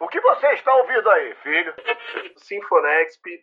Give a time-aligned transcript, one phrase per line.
[0.00, 1.74] O que você está ouvindo aí, filho?
[2.36, 3.42] Sinfonexp.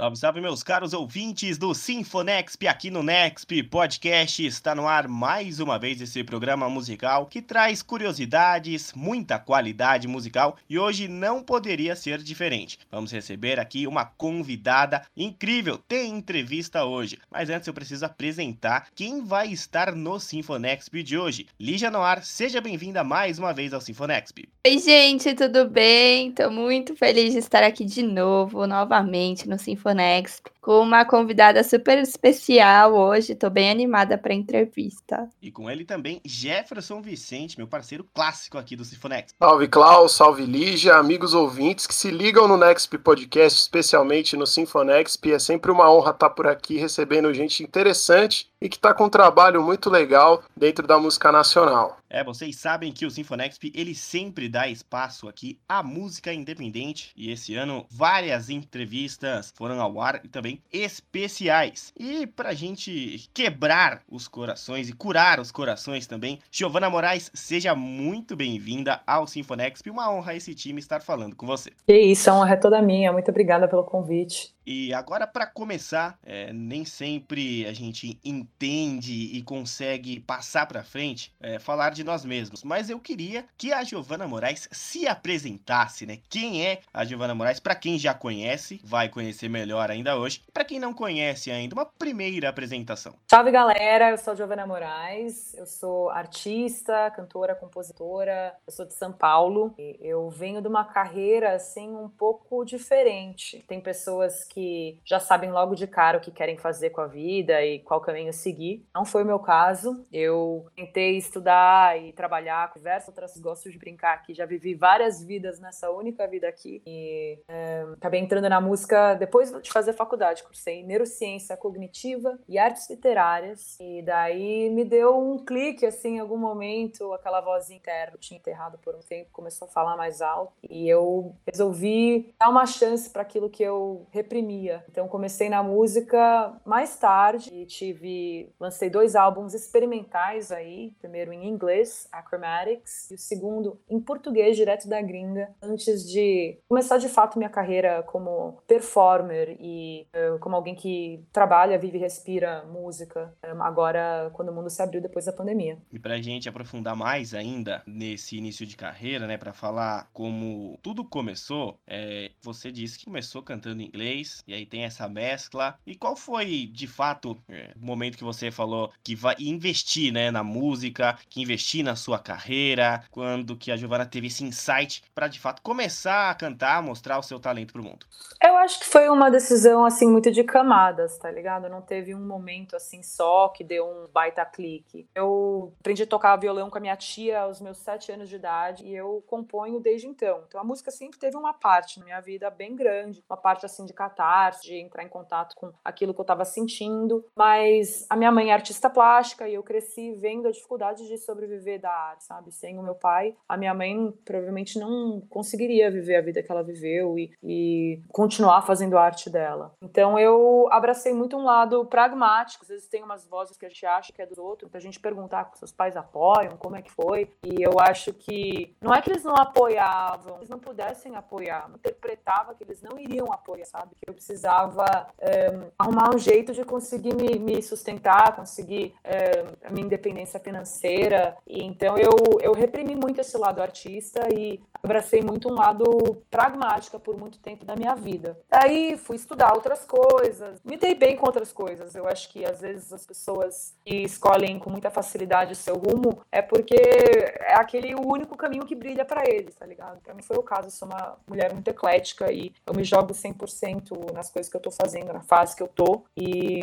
[0.00, 4.46] Salve, salve, meus caros ouvintes do Sinfonexp aqui no Nexp Podcast.
[4.46, 10.56] Está no ar mais uma vez esse programa musical que traz curiosidades, muita qualidade musical
[10.70, 12.78] e hoje não poderia ser diferente.
[12.88, 15.78] Vamos receber aqui uma convidada incrível.
[15.78, 21.48] Tem entrevista hoje, mas antes eu preciso apresentar quem vai estar no Sinfonexp de hoje.
[21.58, 24.48] Lígia Noir, seja bem-vinda mais uma vez ao Sinfonexp.
[24.64, 26.30] Oi, gente, tudo bem?
[26.30, 31.02] Tô muito feliz de estar aqui de novo, novamente no Sinfonexp for next com uma
[31.02, 33.34] convidada super especial hoje.
[33.34, 35.26] Tô bem animada para a entrevista.
[35.40, 39.34] E com ele também, Jefferson Vicente, meu parceiro clássico aqui do Sinfonexp.
[39.38, 45.32] Salve, Klaus, salve, Lígia, amigos ouvintes que se ligam no Nexp Podcast, especialmente no Sinfonexp.
[45.32, 49.10] É sempre uma honra estar por aqui recebendo gente interessante e que está com um
[49.10, 51.96] trabalho muito legal dentro da música nacional.
[52.10, 57.30] É, vocês sabem que o Sinfonexp ele sempre dá espaço aqui à música independente e
[57.30, 61.92] esse ano várias entrevistas foram ao ar e também especiais.
[61.98, 68.36] E pra gente quebrar os corações e curar os corações também, Giovana Moraes, seja muito
[68.36, 69.90] bem-vinda ao Sinfonexp.
[69.90, 71.70] Uma honra esse time estar falando com você.
[71.86, 73.12] Que isso, a honra é toda minha.
[73.12, 74.54] Muito obrigada pelo convite.
[74.70, 81.32] E agora, para começar, é, nem sempre a gente entende e consegue passar para frente
[81.40, 86.18] é, falar de nós mesmos, mas eu queria que a Giovana Moraes se apresentasse, né?
[86.28, 87.58] Quem é a Giovana Moraes?
[87.58, 90.37] Para quem já conhece, vai conhecer melhor ainda hoje.
[90.52, 93.14] Para quem não conhece ainda, uma primeira apresentação.
[93.30, 99.12] Salve galera, eu sou Giovana Moraes, eu sou artista, cantora, compositora, eu sou de São
[99.12, 99.74] Paulo.
[100.00, 103.64] Eu venho de uma carreira assim um pouco diferente.
[103.68, 107.64] Tem pessoas que já sabem logo de cara o que querem fazer com a vida
[107.64, 108.84] e qual caminho seguir.
[108.94, 110.04] Não foi o meu caso.
[110.12, 114.34] Eu tentei estudar e trabalhar com diversas outras, gosto de brincar aqui.
[114.34, 116.82] Já vivi várias vidas nessa única vida aqui.
[116.86, 120.27] E é, acabei entrando na música depois de fazer faculdade.
[120.34, 123.78] Cursei neurociência cognitiva e artes literárias.
[123.80, 128.78] E daí me deu um clique, assim, em algum momento, aquela vozinha interna tinha enterrado
[128.78, 130.52] por um tempo começou a falar mais alto.
[130.68, 134.84] E eu resolvi dar uma chance para aquilo que eu reprimi pandemia.
[134.90, 141.46] Então comecei na música mais tarde e tive lancei dois álbuns experimentais aí, primeiro em
[141.46, 147.38] inglês, Acromatics, e o segundo em português, direto da gringa, antes de começar de fato
[147.38, 150.06] minha carreira como performer e
[150.40, 153.32] como alguém que trabalha, vive e respira música.
[153.44, 155.78] Um, agora quando o mundo se abriu depois da pandemia.
[155.92, 161.04] E pra gente aprofundar mais ainda nesse início de carreira, né, para falar como tudo
[161.04, 165.78] começou, é, você disse que começou cantando em inglês, e aí tem essa mescla.
[165.86, 170.30] E qual foi, de fato, é, o momento que você falou que vai investir, né,
[170.30, 175.28] na música, que investir na sua carreira, quando que a Giovana teve esse insight para
[175.28, 178.06] de fato começar a cantar, mostrar o seu talento pro mundo?
[178.42, 181.68] Eu acho que foi uma decisão assim muito de camadas, tá ligado?
[181.68, 185.08] Não teve um momento assim só que deu um baita clique.
[185.14, 188.86] Eu aprendi a tocar violão com a minha tia aos meus sete anos de idade
[188.86, 190.42] e eu componho desde então.
[190.46, 193.84] Então a música sempre teve uma parte na minha vida bem grande, uma parte assim
[193.84, 197.24] de catar de entrar em contato com aquilo que eu estava sentindo.
[197.36, 201.80] Mas a minha mãe é artista plástica e eu cresci vendo a dificuldade de sobreviver
[201.80, 202.50] da arte, sabe?
[202.52, 206.62] Sem o meu pai, a minha mãe provavelmente não conseguiria viver a vida que ela
[206.62, 209.74] viveu e, e continuar fazendo a arte dela.
[209.82, 212.64] Então eu abracei muito um lado pragmático.
[212.64, 215.00] Às vezes tem umas vozes que a gente acha que é do outro, pra gente
[215.00, 217.30] perguntar se seus pais apoiam, como é que foi.
[217.42, 222.54] E eu acho que não é que eles não apoiavam, eles não pudessem apoiar, interpretava
[222.54, 223.94] que eles não iriam apoiar, sabe?
[223.96, 224.84] Que eu precisava
[225.18, 231.36] é, arrumar um jeito de conseguir me, me sustentar, conseguir é, a minha independência financeira.
[231.46, 236.98] E, então eu, eu reprimi muito esse lado artista e abracei muito um lado pragmática
[236.98, 238.38] por muito tempo da minha vida.
[238.50, 241.94] Aí fui estudar outras coisas, me dei bem com outras coisas.
[241.94, 246.20] Eu acho que às vezes as pessoas que escolhem com muita facilidade o seu rumo
[246.30, 250.00] é porque é aquele o único caminho que brilha para eles, tá ligado?
[250.00, 253.14] Para mim foi o caso, eu sou uma mulher muito eclética e eu me jogo
[253.14, 256.60] 100% nas coisas que eu tô fazendo, na fase que eu tô, e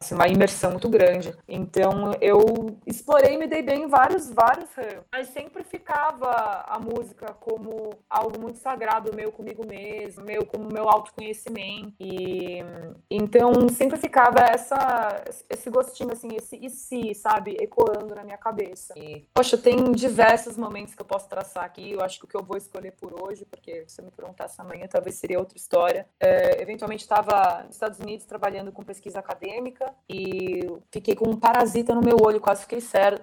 [0.00, 1.36] assim, uma imersão muito grande.
[1.48, 6.30] Então eu explorei e me dei bem em vários, vários ramos, mas sempre ficava
[6.68, 11.94] a música como algo muito sagrado meu comigo mesmo, meu como meu autoconhecimento.
[11.98, 12.64] E E
[13.10, 18.94] então sempre ficava essa, esse gostinho, assim, esse e se, sabe, ecoando na minha cabeça.
[18.96, 21.92] E, poxa, tem diversos momentos que eu posso traçar aqui.
[21.92, 24.60] Eu acho que o que eu vou escolher por hoje, porque se eu me perguntasse
[24.60, 26.06] amanhã, talvez seria outra história.
[26.20, 30.60] É, eventualmente estava nos Estados Unidos trabalhando com pesquisa acadêmica e
[30.90, 32.78] fiquei com um parasita no meu olho, quase fiquei,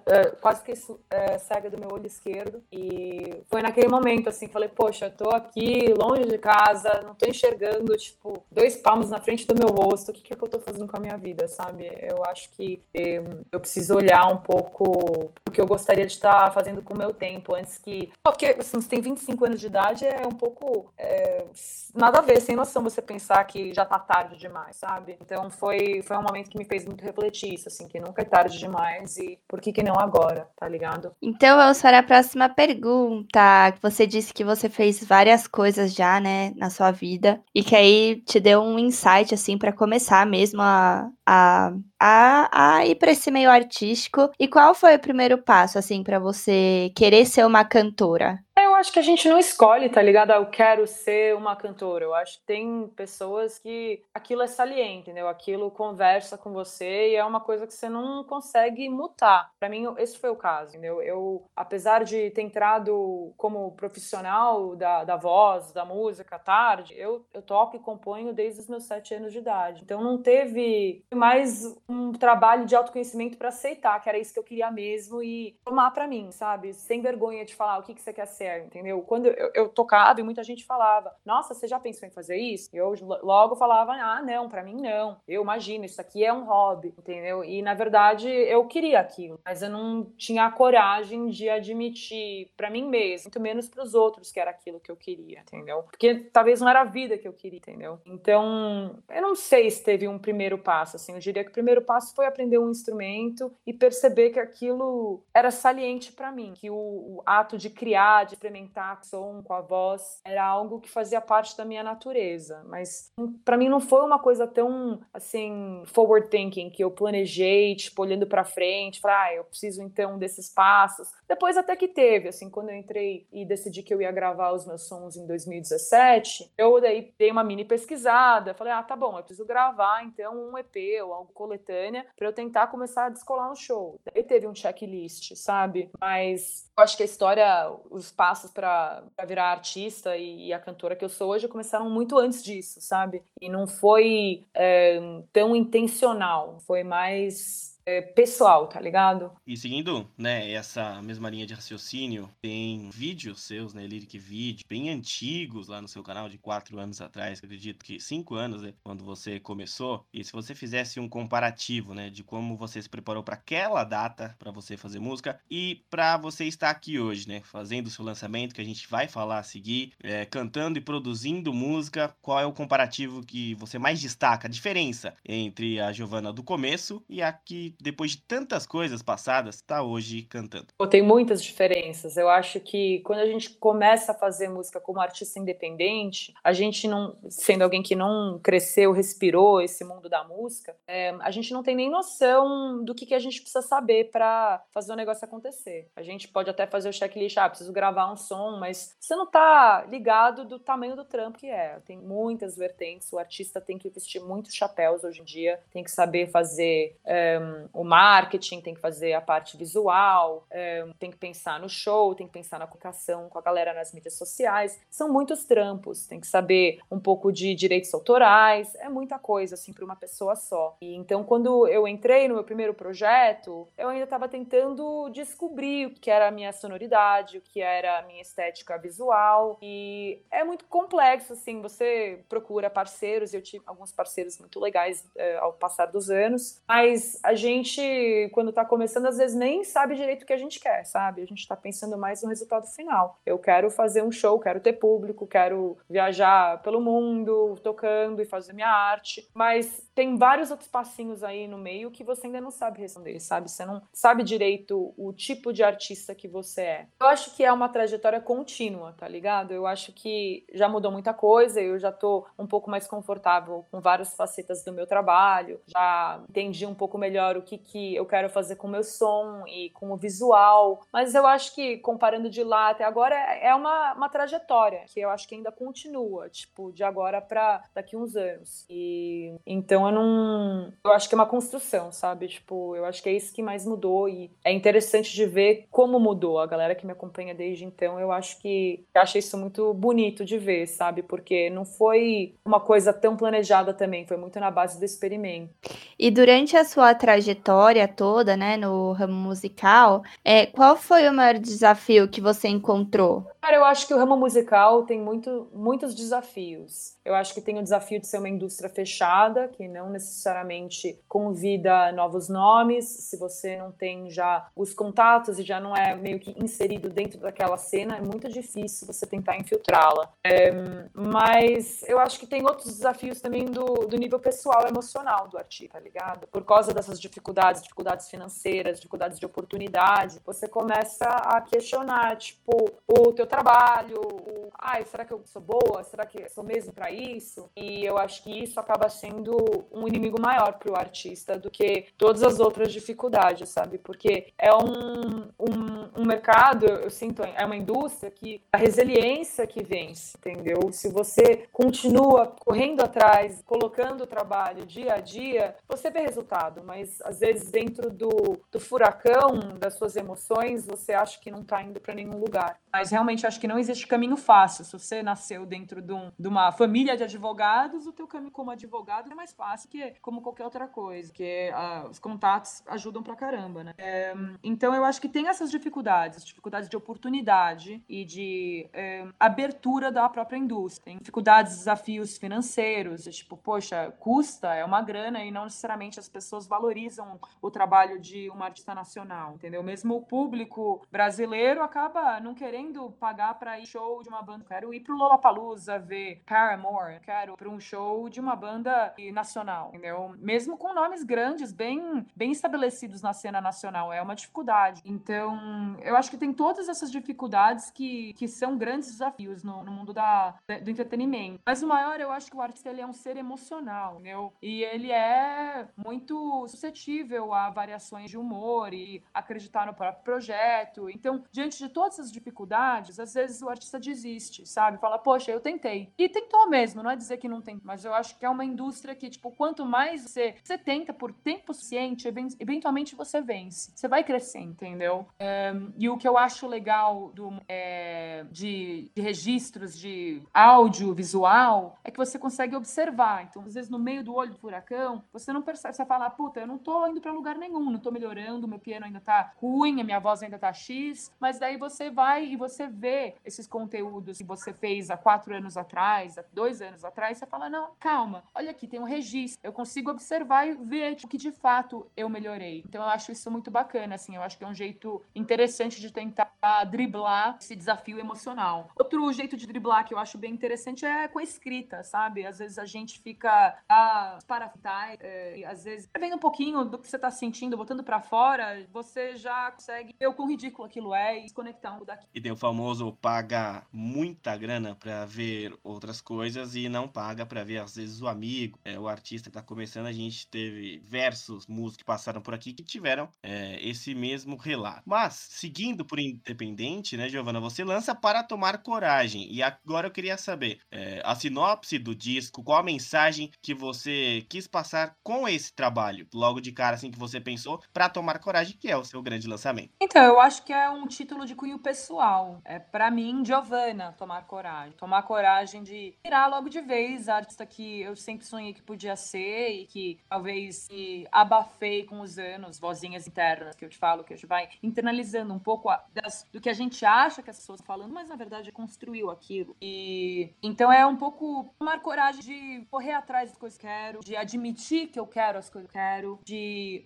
[0.05, 0.75] é, quase fiquei
[1.09, 2.61] é, cega do meu olho esquerdo.
[2.71, 7.25] E foi naquele momento, assim, falei, poxa, eu tô aqui longe de casa, não tô
[7.25, 10.47] enxergando, tipo, dois palmos na frente do meu rosto, o que, que, é que eu
[10.47, 11.89] tô fazendo com a minha vida, sabe?
[12.01, 16.51] Eu acho que eh, eu preciso olhar um pouco o que eu gostaria de estar
[16.51, 18.11] fazendo com o meu tempo, antes que.
[18.23, 20.91] Porque assim, você tem 25 anos de idade, é um pouco.
[20.97, 21.45] É,
[21.93, 25.17] nada a ver, sem noção você pensar que já tá tarde demais, sabe?
[25.21, 28.25] Então foi, foi um momento que me fez muito refletir isso, assim, que nunca é
[28.25, 31.11] tarde demais e por que que não agora, tá ligado?
[31.21, 33.73] Então vamos para a próxima pergunta.
[33.81, 38.21] Você disse que você fez várias coisas já, né, na sua vida e que aí
[38.25, 38.98] te deu um insight,
[39.33, 44.29] assim, para começar mesmo a, a, a, a ir para esse meio artístico.
[44.39, 48.39] E qual foi o primeiro passo, assim, para você querer ser uma cantora?
[48.79, 50.31] Acho que a gente não escolhe, tá ligado?
[50.31, 52.05] Ah, eu quero ser uma cantora.
[52.05, 55.27] Eu acho que tem pessoas que aquilo é saliente, entendeu?
[55.27, 59.51] Aquilo conversa com você e é uma coisa que você não consegue mutar.
[59.59, 61.01] Para mim, esse foi o caso, entendeu?
[61.01, 67.41] Eu, apesar de ter entrado como profissional da, da voz, da música tarde, eu, eu
[67.41, 69.83] toco e componho desde os meus sete anos de idade.
[69.83, 74.43] Então não teve mais um trabalho de autoconhecimento para aceitar que era isso que eu
[74.43, 76.73] queria mesmo e tomar para mim, sabe?
[76.73, 79.01] Sem vergonha de falar o que, que você quer ser entendeu?
[79.01, 82.69] Quando eu, eu, tocava e muita gente falava, nossa, você já pensou em fazer isso?
[82.71, 82.93] Eu
[83.23, 85.17] logo falava, ah, não, para mim não.
[85.27, 87.43] Eu imagino, isso aqui é um hobby, entendeu?
[87.43, 92.69] E na verdade eu queria aquilo, mas eu não tinha a coragem de admitir para
[92.69, 95.83] mim mesmo, muito menos para os outros que era aquilo que eu queria, entendeu?
[95.83, 97.99] Porque talvez não era a vida que eu queria, entendeu?
[98.05, 101.81] Então, eu não sei se teve um primeiro passo, assim, eu diria que o primeiro
[101.81, 106.75] passo foi aprender um instrumento e perceber que aquilo era saliente para mim, que o,
[106.75, 108.58] o ato de criar, de experimentar
[109.03, 113.11] som com a voz era algo que fazia parte da minha natureza, mas
[113.45, 118.27] para mim não foi uma coisa tão assim forward thinking que eu planejei, tipo olhando
[118.27, 121.09] para frente, falar, ah, eu preciso então desses passos.
[121.27, 124.65] Depois até que teve, assim, quando eu entrei e decidi que eu ia gravar os
[124.65, 129.23] meus sons em 2017, eu daí dei uma mini pesquisada, falei, ah, tá bom, eu
[129.23, 133.55] preciso gravar então um EP ou algo coletânea para eu tentar começar a descolar no
[133.55, 133.99] show.
[134.05, 135.89] Daí teve um checklist, sabe?
[135.99, 140.59] Mas eu acho que a história, os passos passos para virar artista e, e, a
[140.59, 143.21] cantora que eu sou hoje começaram muito antes disso, sabe?
[143.41, 144.99] E não foi é,
[145.31, 147.78] tão intencional, foi mais
[148.15, 149.31] pessoal, tá ligado?
[149.45, 154.89] E seguindo, né, essa mesma linha de raciocínio, tem vídeos seus, né, Lyric Video, bem
[154.89, 159.03] antigos lá no seu canal, de quatro anos atrás, acredito que cinco anos, né, quando
[159.03, 160.05] você começou.
[160.13, 164.35] E se você fizesse um comparativo, né, de como você se preparou para aquela data
[164.37, 168.53] para você fazer música e para você estar aqui hoje, né, fazendo o seu lançamento,
[168.53, 172.53] que a gente vai falar a seguir, é, cantando e produzindo música, qual é o
[172.53, 177.75] comparativo que você mais destaca, a diferença entre a Giovana do começo e a que
[177.81, 180.67] depois de tantas coisas passadas, está hoje cantando?
[180.77, 182.17] Pô, tem muitas diferenças.
[182.17, 186.87] Eu acho que quando a gente começa a fazer música como artista independente, a gente
[186.87, 191.63] não, sendo alguém que não cresceu, respirou esse mundo da música, é, a gente não
[191.63, 195.89] tem nem noção do que, que a gente precisa saber para fazer o negócio acontecer.
[195.95, 199.25] A gente pode até fazer o checklist, ah, preciso gravar um som, mas você não
[199.25, 201.79] tá ligado do tamanho do trampo que é.
[201.85, 205.91] Tem muitas vertentes, o artista tem que vestir muitos chapéus hoje em dia, tem que
[205.91, 207.39] saber fazer é,
[207.73, 212.27] o marketing, tem que fazer a parte visual, é, tem que pensar no show, tem
[212.27, 214.79] que pensar na comunicação com a galera nas mídias sociais.
[214.89, 219.73] São muitos trampos, tem que saber um pouco de direitos autorais, é muita coisa assim
[219.73, 220.77] para uma pessoa só.
[220.81, 225.91] E então quando eu entrei no meu primeiro projeto, eu ainda estava tentando descobrir o
[225.91, 230.65] que era a minha sonoridade, o que era a minha estética visual e é muito
[230.65, 236.09] complexo assim, você procura parceiros, eu tive alguns parceiros muito legais é, ao passar dos
[236.09, 240.33] anos, mas a gente gente, quando tá começando, às vezes nem sabe direito o que
[240.33, 241.21] a gente quer, sabe?
[241.21, 243.19] A gente tá pensando mais no resultado final.
[243.25, 248.53] Eu quero fazer um show, quero ter público, quero viajar pelo mundo, tocando e fazer
[248.53, 249.27] minha arte.
[249.33, 253.49] Mas tem vários outros passinhos aí no meio que você ainda não sabe responder, sabe?
[253.49, 256.87] Você não sabe direito o tipo de artista que você é.
[257.01, 259.53] Eu acho que é uma trajetória contínua, tá ligado?
[259.53, 263.81] Eu acho que já mudou muita coisa, eu já tô um pouco mais confortável com
[263.81, 268.29] várias facetas do meu trabalho, já entendi um pouco melhor o que, que eu quero
[268.29, 270.81] fazer com o meu som e com o visual.
[270.91, 275.09] Mas eu acho que, comparando de lá até agora, é, uma, uma trajetória que eu
[275.09, 278.65] acho que ainda continua, tipo, de agora para daqui uns anos.
[278.69, 280.73] E então eu não.
[280.83, 282.27] Eu acho que é uma construção, sabe?
[282.27, 285.99] Tipo, eu acho que é isso que mais mudou e é interessante de ver como
[285.99, 286.39] mudou.
[286.39, 290.37] A galera que me acompanha desde então, eu acho que acho isso muito bonito de
[290.37, 291.01] ver, sabe?
[291.01, 295.53] Porque não foi uma coisa tão planejada também, foi muito na base do experimento.
[295.97, 301.37] E durante a sua trajetória toda, né, no ramo musical, é, qual foi o maior
[301.37, 303.27] desafio que você encontrou?
[303.41, 306.97] Cara, eu acho que o ramo musical tem muito, muitos desafios.
[307.05, 311.91] Eu acho que tem o desafio de ser uma indústria fechada, que não necessariamente convida
[311.93, 312.85] novos nomes.
[312.85, 317.19] Se você não tem já os contatos e já não é meio que inserido dentro
[317.19, 320.09] daquela cena, é muito difícil você tentar infiltrá-la.
[320.23, 320.51] É,
[320.93, 325.73] mas eu acho que tem outros desafios também do, do nível pessoal, emocional do artista,
[325.73, 326.27] tá ligado?
[326.27, 333.11] Por causa dessas dificuldades, dificuldades financeiras, dificuldades de oportunidade, você começa a questionar, tipo, o
[333.13, 335.83] teu trabalho, o, ai, será que eu sou boa?
[335.83, 337.49] Será que sou mesmo para isso?
[337.55, 339.35] E eu acho que isso acaba sendo
[339.71, 343.77] um inimigo maior para o artista do que todas as outras dificuldades, sabe?
[343.77, 349.63] Porque é um, um, um mercado, eu sinto, é uma indústria que a resiliência que
[349.63, 350.71] vence, entendeu?
[350.71, 357.01] Se você continua correndo atrás, colocando o trabalho dia a dia, você vê resultado, mas
[357.09, 361.79] às vezes dentro do, do furacão das suas emoções, você acha que não está indo
[361.79, 362.59] para nenhum lugar.
[362.71, 364.63] Mas realmente acho que não existe caminho fácil.
[364.63, 368.51] Se você nasceu dentro de, um, de, uma família de advogados, o teu caminho como
[368.51, 373.15] advogado é mais fácil que como qualquer outra coisa, que uh, os contatos ajudam pra
[373.15, 373.73] caramba, né?
[373.77, 374.13] É,
[374.43, 380.07] então eu acho que tem essas dificuldades, dificuldades de oportunidade e de é, abertura da
[380.07, 380.85] própria indústria.
[380.85, 386.45] Tem dificuldades, desafios financeiros, tipo, poxa, custa, é uma grana e não necessariamente as pessoas
[386.45, 386.98] valorizam
[387.41, 389.63] o trabalho de uma artista nacional, entendeu?
[389.63, 394.45] Mesmo o público brasileiro acaba não querendo pagar para ir show de uma banda.
[394.47, 400.15] Quero ir pro Lollapalooza ver Paramore, quero para um show de uma banda nacional, entendeu?
[400.17, 404.81] Mesmo com nomes grandes, bem, bem estabelecidos na cena nacional, é uma dificuldade.
[404.85, 409.71] Então, eu acho que tem todas essas dificuldades que, que são grandes desafios no, no
[409.71, 411.39] mundo da, do entretenimento.
[411.45, 414.33] Mas o maior, eu acho que o artista ele é um ser emocional, entendeu?
[414.41, 416.88] E ele é muito suscetível
[417.33, 420.89] a variações de humor e acreditar no próprio projeto.
[420.89, 424.79] Então, diante de todas essas dificuldades, às vezes o artista desiste, sabe?
[424.79, 425.91] Fala, poxa, eu tentei.
[425.97, 428.45] E tentou mesmo, não é dizer que não tem, mas eu acho que é uma
[428.45, 432.07] indústria que, tipo, quanto mais você, você tenta por tempo suficiente,
[432.39, 433.71] eventualmente você vence.
[433.75, 435.07] Você vai crescer, entendeu?
[435.19, 441.77] É, e o que eu acho legal do, é, de, de registros de áudio, visual,
[441.83, 443.25] é que você consegue observar.
[443.25, 446.39] Então, às vezes, no meio do olho do furacão, você não percebe, você fala, puta,
[446.39, 449.81] eu não tô indo para lugar nenhum, não tô melhorando, meu piano ainda tá ruim,
[449.81, 454.17] a minha voz ainda tá X, mas daí você vai e você vê esses conteúdos
[454.17, 458.23] que você fez há quatro anos atrás, há dois anos atrás, você fala, não, calma,
[458.33, 462.09] olha aqui, tem um registro, eu consigo observar e ver o que de fato eu
[462.09, 462.63] melhorei.
[462.67, 465.91] Então, eu acho isso muito bacana, assim, eu acho que é um jeito interessante de
[465.91, 466.31] tentar
[466.69, 468.69] driblar esse desafio emocional.
[468.77, 472.25] Outro jeito de driblar que eu acho bem interessante é com a escrita, sabe?
[472.25, 474.51] Às vezes a gente fica ah, para
[474.99, 479.15] é, às vezes vendo um pouquinho do que você tá sentindo, botando para fora, você
[479.15, 482.07] já consegue ver o quão ridículo aquilo é e desconectar um daqui.
[482.13, 487.43] E tem o famoso paga muita grana para ver outras coisas e não paga para
[487.43, 489.87] ver às vezes o amigo, é, o artista que tá começando.
[489.87, 494.83] A gente teve versos músicos que passaram por aqui que tiveram é, esse mesmo relato.
[494.85, 499.31] Mas seguindo por independente, né, Giovana, você lança para tomar coragem.
[499.31, 504.25] E agora eu queria saber é, a sinopse do disco, qual a mensagem que você
[504.29, 508.57] quis passar com esse trabalho, logo de cara assim que você pensou para tomar coragem,
[508.57, 509.71] que é o seu grande lançamento.
[509.81, 512.41] Então, eu acho que é um título de cunho pessoal.
[512.45, 517.45] É para mim, Giovana, tomar coragem, tomar coragem de virar logo de vez a artista
[517.45, 522.59] que eu sempre sonhei que podia ser e que talvez se abafei com os anos,
[522.59, 526.39] vozinhas internas que eu te falo, que a gente vai internalizando um pouco das, do
[526.39, 529.55] que a gente acha que as pessoas estão falando, mas na verdade construiu aquilo.
[529.61, 533.99] E então é um pouco tomar coragem de correr atrás das coisas que eu quero,
[533.99, 536.38] de admitir que eu quero as coisas que eu quero, de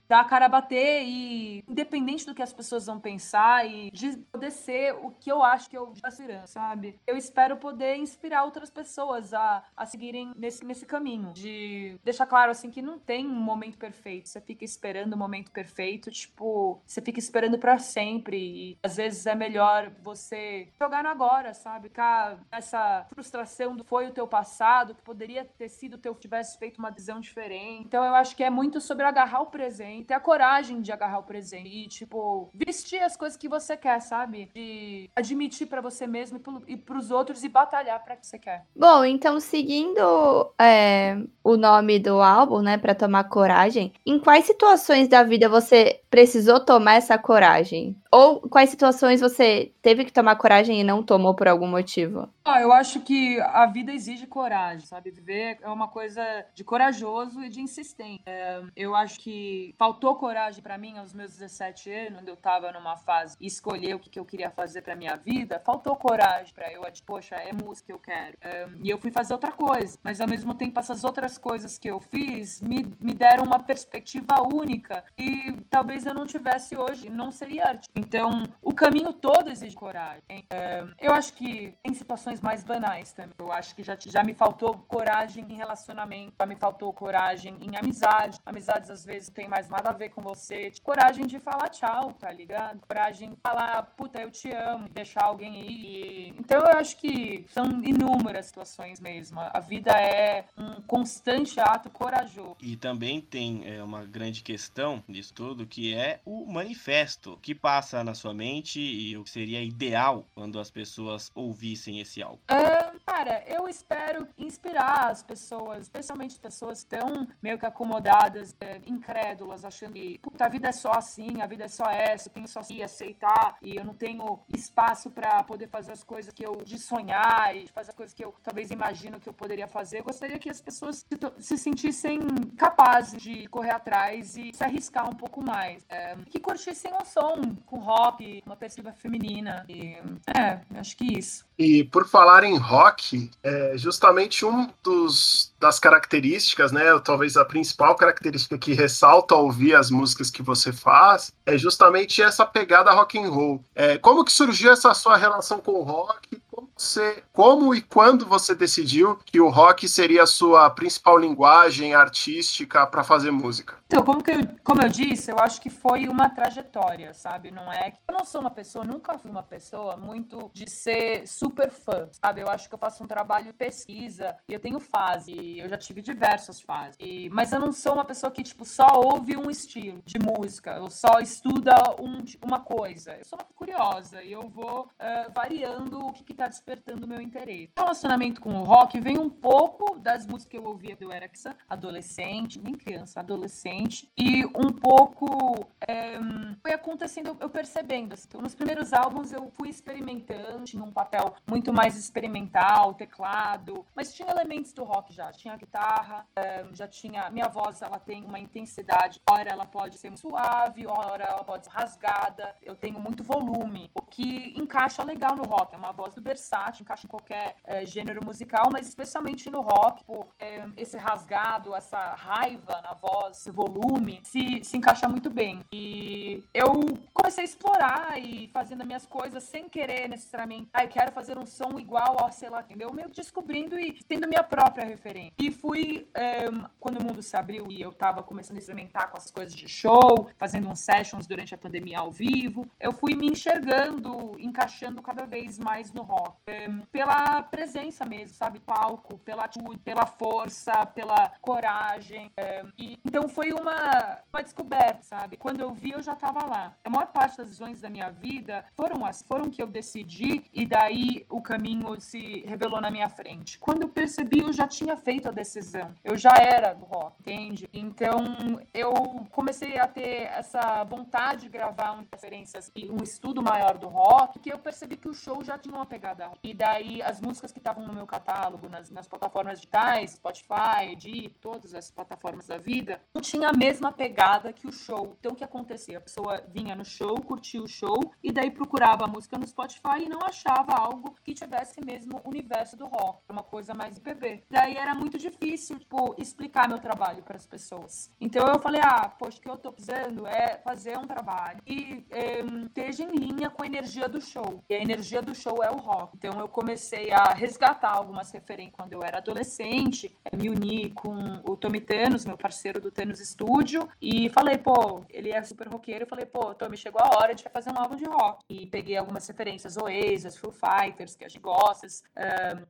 [0.07, 4.17] dar a cara a bater e independente do que as pessoas vão pensar e de
[4.31, 6.99] poder ser o que eu acho que eu já serão, sabe?
[7.05, 12.51] Eu espero poder inspirar outras pessoas a, a seguirem nesse, nesse caminho, de deixar claro
[12.51, 17.01] assim que não tem um momento perfeito, você fica esperando o momento perfeito, tipo, você
[17.01, 18.37] fica esperando para sempre.
[18.37, 21.89] E às vezes é melhor você jogar no agora, sabe?
[21.89, 26.77] Ficar essa frustração do foi o teu passado, que poderia ter sido teu tivesse feito
[26.77, 27.83] uma decisão diferente.
[27.85, 31.19] Então eu acho que é muito sobre agarrar o presente, ter a coragem de agarrar
[31.19, 34.49] o presente e, tipo, vestir as coisas que você quer, sabe?
[34.53, 38.65] De admitir para você mesmo e para os outros e batalhar para que você quer.
[38.75, 45.07] Bom, então seguindo é, o nome do álbum, né, para tomar coragem, em quais situações
[45.07, 47.95] da vida você precisou tomar essa coragem?
[48.13, 52.29] Ou quais situações você teve que tomar coragem e não tomou por algum motivo?
[52.45, 55.09] Ah, eu acho que a vida exige coragem, sabe?
[55.09, 58.21] Viver é uma coisa de corajoso e de insistente.
[58.27, 62.71] É, eu acho que faltou coragem para mim aos meus 17 anos, quando eu tava
[62.71, 65.59] numa fase e escolher o que, que eu queria fazer para minha vida.
[65.65, 68.37] Faltou coragem para eu, poxa, é música que eu quero.
[68.41, 69.97] É, e eu fui fazer outra coisa.
[70.03, 74.39] Mas ao mesmo tempo, essas outras coisas que eu fiz me, me deram uma perspectiva
[74.53, 77.89] única e talvez eu não tivesse hoje, não seria arte.
[78.03, 80.21] Então, o caminho todo exige coragem.
[80.49, 83.33] É, eu acho que em situações mais banais também.
[83.39, 87.75] Eu acho que já, já me faltou coragem em relacionamento, já me faltou coragem em
[87.77, 88.39] amizade.
[88.45, 90.71] Amizades às vezes tem mais nada a ver com você.
[90.83, 92.81] Coragem de falar tchau, tá ligado?
[92.85, 96.35] Coragem de falar, puta, eu te amo, deixar alguém ir.
[96.37, 99.39] Então eu acho que são inúmeras situações mesmo.
[99.39, 102.57] A vida é um constante ato corajoso.
[102.61, 107.92] E também tem é, uma grande questão nisso tudo que é o manifesto que passa
[108.01, 112.39] na sua mente e o que seria ideal quando as pessoas ouvissem esse álbum.
[112.49, 118.55] Uh, cara, eu espero inspirar as pessoas, especialmente as pessoas que estão meio que acomodadas,
[118.59, 122.29] é, incrédulas, achando que puta, a vida é só assim, a vida é só essa,
[122.29, 126.33] eu tenho só assim, aceitar e eu não tenho espaço para poder fazer as coisas
[126.33, 129.67] que eu de sonhar e fazer as coisas que eu talvez imagino que eu poderia
[129.67, 129.99] fazer.
[129.99, 131.07] Eu gostaria que as pessoas se,
[131.39, 132.19] se sentissem
[132.57, 135.85] capazes de correr atrás e se arriscar um pouco mais.
[135.89, 139.65] É, que curtissem o som com rock, uma perspectiva feminina.
[139.67, 141.45] E, é, acho que isso.
[141.57, 142.92] E por falar em rock,
[143.41, 149.75] é justamente um dos das características, né, talvez a principal característica que ressalta ao ouvir
[149.75, 153.63] as músicas que você faz, é justamente essa pegada rock and roll.
[153.73, 156.42] É, como que surgiu essa sua relação com o rock?
[156.83, 162.85] Você, como e quando você decidiu que o rock seria a sua principal linguagem artística
[162.85, 163.77] para fazer música?
[163.85, 167.51] Então, como, que eu, como eu disse, eu acho que foi uma trajetória, sabe?
[167.51, 171.69] Não é eu não sou uma pessoa, nunca fui uma pessoa muito de ser super
[171.71, 172.41] fã, sabe?
[172.41, 175.77] Eu acho que eu faço um trabalho de pesquisa e eu tenho fase, eu já
[175.77, 176.97] tive diversas fases.
[176.99, 180.71] E, mas eu não sou uma pessoa que, tipo, só ouve um estilo de música,
[180.71, 183.15] eu só estuda um, uma coisa.
[183.15, 187.21] Eu sou uma curiosa e eu vou uh, variando o que, que tá despertando meu
[187.21, 187.71] interesse.
[187.77, 191.53] O relacionamento com o rock vem um pouco das músicas que eu ouvia do Erickson,
[191.69, 196.17] adolescente, nem criança, adolescente, e um pouco é,
[196.61, 198.13] foi acontecendo, eu percebendo.
[198.13, 203.85] Assim, então, nos primeiros álbuns eu fui experimentando, tinha um papel muito mais experimental, teclado,
[203.95, 205.31] mas tinha elementos do rock já.
[205.31, 207.29] Tinha guitarra, é, já tinha.
[207.29, 211.71] Minha voz ela tem uma intensidade, ora ela pode ser suave, ora ela pode ser
[211.71, 212.55] rasgada.
[212.61, 215.73] Eu tenho muito volume, o que encaixa legal no rock.
[215.75, 216.21] É uma voz do
[216.53, 221.75] versátil, encaixa em qualquer é, gênero musical, mas especialmente no rock, por é, esse rasgado,
[221.75, 225.63] essa raiva na voz, esse volume, se, se encaixa muito bem.
[225.73, 226.71] E eu
[227.13, 231.37] comecei a explorar e fazendo as minhas coisas sem querer necessariamente, ai, ah, quero fazer
[231.37, 232.93] um som igual ao, sei lá, entendeu?
[232.93, 235.33] Meio descobrindo e tendo minha própria referência.
[235.39, 236.45] E fui, é,
[236.79, 239.67] quando o mundo se abriu e eu tava começando a experimentar com as coisas de
[239.67, 245.25] show, fazendo uns sessions durante a pandemia ao vivo, eu fui me enxergando, encaixando cada
[245.25, 246.42] vez mais no rock.
[246.45, 248.59] É, pela presença mesmo, sabe?
[248.59, 252.29] Palco, pela atitude, pela força, pela coragem.
[252.35, 255.37] É, e, então foi uma, uma descoberta, sabe?
[255.37, 256.75] Quando eu vi, eu já estava lá.
[256.83, 260.65] A maior parte das decisões da minha vida foram as foram que eu decidi e
[260.65, 263.57] daí o caminho se revelou na minha frente.
[263.57, 265.95] Quando eu percebi, eu já tinha feito a decisão.
[266.03, 267.69] Eu já era do rock, entende?
[267.73, 268.91] Então eu
[269.31, 274.39] comecei a ter essa vontade de gravar um referências e um estudo maior do rock,
[274.39, 276.32] que eu percebi que o show já tinha uma pegada.
[276.43, 281.29] E daí as músicas que estavam no meu catálogo, nas, nas plataformas digitais, Spotify, de
[281.41, 285.15] todas as plataformas da vida, não tinha a mesma pegada que o show.
[285.19, 285.97] Então o que acontecia?
[285.97, 290.03] A pessoa vinha no show, curtia o show e daí procurava a música no Spotify
[290.05, 294.43] e não achava algo que tivesse mesmo o universo do rock, uma coisa mais IPB.
[294.49, 298.11] Daí era muito difícil, tipo, explicar meu trabalho para as pessoas.
[298.19, 302.05] Então eu falei, ah, poxa, o que eu tô precisando é fazer um trabalho e
[302.09, 304.63] é, esteja em linha com a energia do show.
[304.69, 306.17] E a energia do show é o rock.
[306.23, 311.41] Então eu comecei a resgatar algumas referências quando eu era adolescente, é, me uni com
[311.43, 316.05] o Tommy Thanos, meu parceiro do Thanos Studio, e falei, pô, ele é super roqueiro,
[316.05, 318.41] eu falei, pô, Tommy, chegou a hora de fazer um álbum de rock.
[318.49, 321.87] E peguei algumas referências, Oasis, Foo Fighters, que a gente gosta.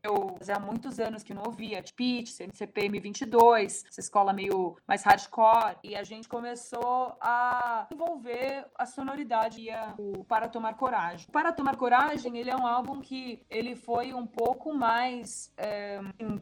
[0.01, 5.77] Eu fazia muitos anos que não ouvia, Pitch, CMCP M22, essa escola meio mais hardcore,
[5.83, 11.27] e a gente começou a envolver a sonoridade e a, o Para Tomar Coragem.
[11.31, 15.99] Para Tomar Coragem, ele é um álbum que ele foi um pouco mais é,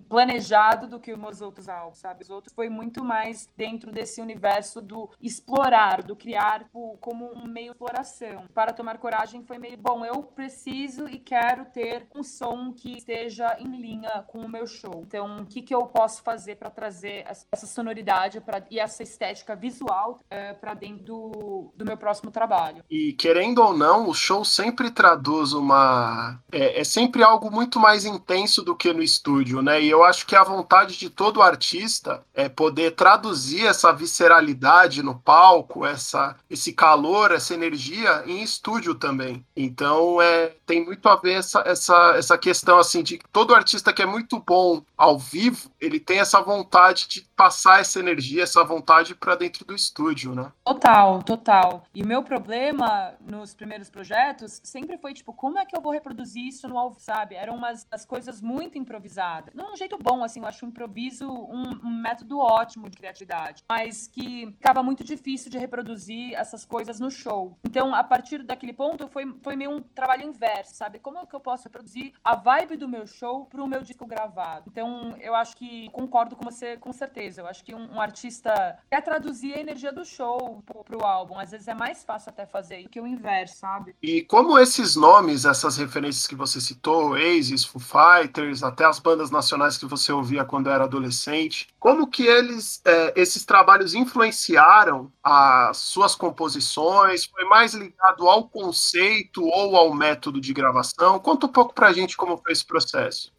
[0.08, 2.24] planejado do que os outros álbuns, sabe?
[2.24, 6.66] Os outros foi muito mais dentro desse universo do explorar, do criar
[7.00, 8.46] como um meio de exploração.
[8.54, 13.58] Para Tomar Coragem foi meio, bom, eu preciso e quero ter um som que esteja
[13.60, 15.04] em linha com o meu show.
[15.08, 19.56] Então, o que, que eu posso fazer para trazer essa sonoridade pra, e essa estética
[19.56, 22.84] visual é, para dentro do, do meu próximo trabalho?
[22.90, 26.40] E querendo ou não, o show sempre traduz uma.
[26.52, 29.82] É sempre algo muito mais intenso do que no estúdio, né?
[29.82, 35.16] E eu acho que a vontade de todo artista é poder traduzir essa visceralidade no
[35.16, 39.46] palco, essa, esse calor, essa energia em estúdio também.
[39.56, 44.02] Então, é, tem muito a ver essa, essa, essa questão assim de todo artista que
[44.02, 49.16] é muito bom ao vivo, ele tem essa vontade de passar essa energia, essa vontade
[49.16, 50.52] para dentro do estúdio, né?
[50.64, 51.84] Total, total.
[51.96, 56.48] E meu problema nos primeiros projetos sempre foi tipo, como é que eu vou reproduzir
[56.48, 57.36] isso no ao sabe?
[57.36, 59.54] Eram umas as coisas muito improvisadas.
[59.54, 63.64] Não um jeito bom, assim, eu acho o improviso um, um método ótimo de criatividade,
[63.70, 67.58] mas que ficava muito difícil de reproduzir essas coisas no show.
[67.64, 71.00] Então, a partir daquele ponto, foi, foi meio um trabalho inverso, sabe?
[71.00, 74.66] Como é que eu posso reproduzir a vibe do meu show pro meu disco gravado?
[74.68, 77.42] Então, eu acho que concordo com você com certeza.
[77.42, 81.38] Eu acho que um, um artista quer traduzir a energia do show pro, pro álbum.
[81.38, 83.96] Às vezes é mais fácil até fazer do que o inverso, sabe?
[84.02, 89.30] E como esses nomes, essas referências que você citou, Oasis, Foo Fighters, até as bandas
[89.30, 95.78] nacionais que você ouvia quando era adolescente, como que eles, é, esses trabalhos influenciaram as
[95.78, 97.26] suas composições?
[97.26, 101.20] Foi mais ligado ao conceito ou ao método de gravação?
[101.20, 103.32] Conta um pouco pra gente como foi esse processo.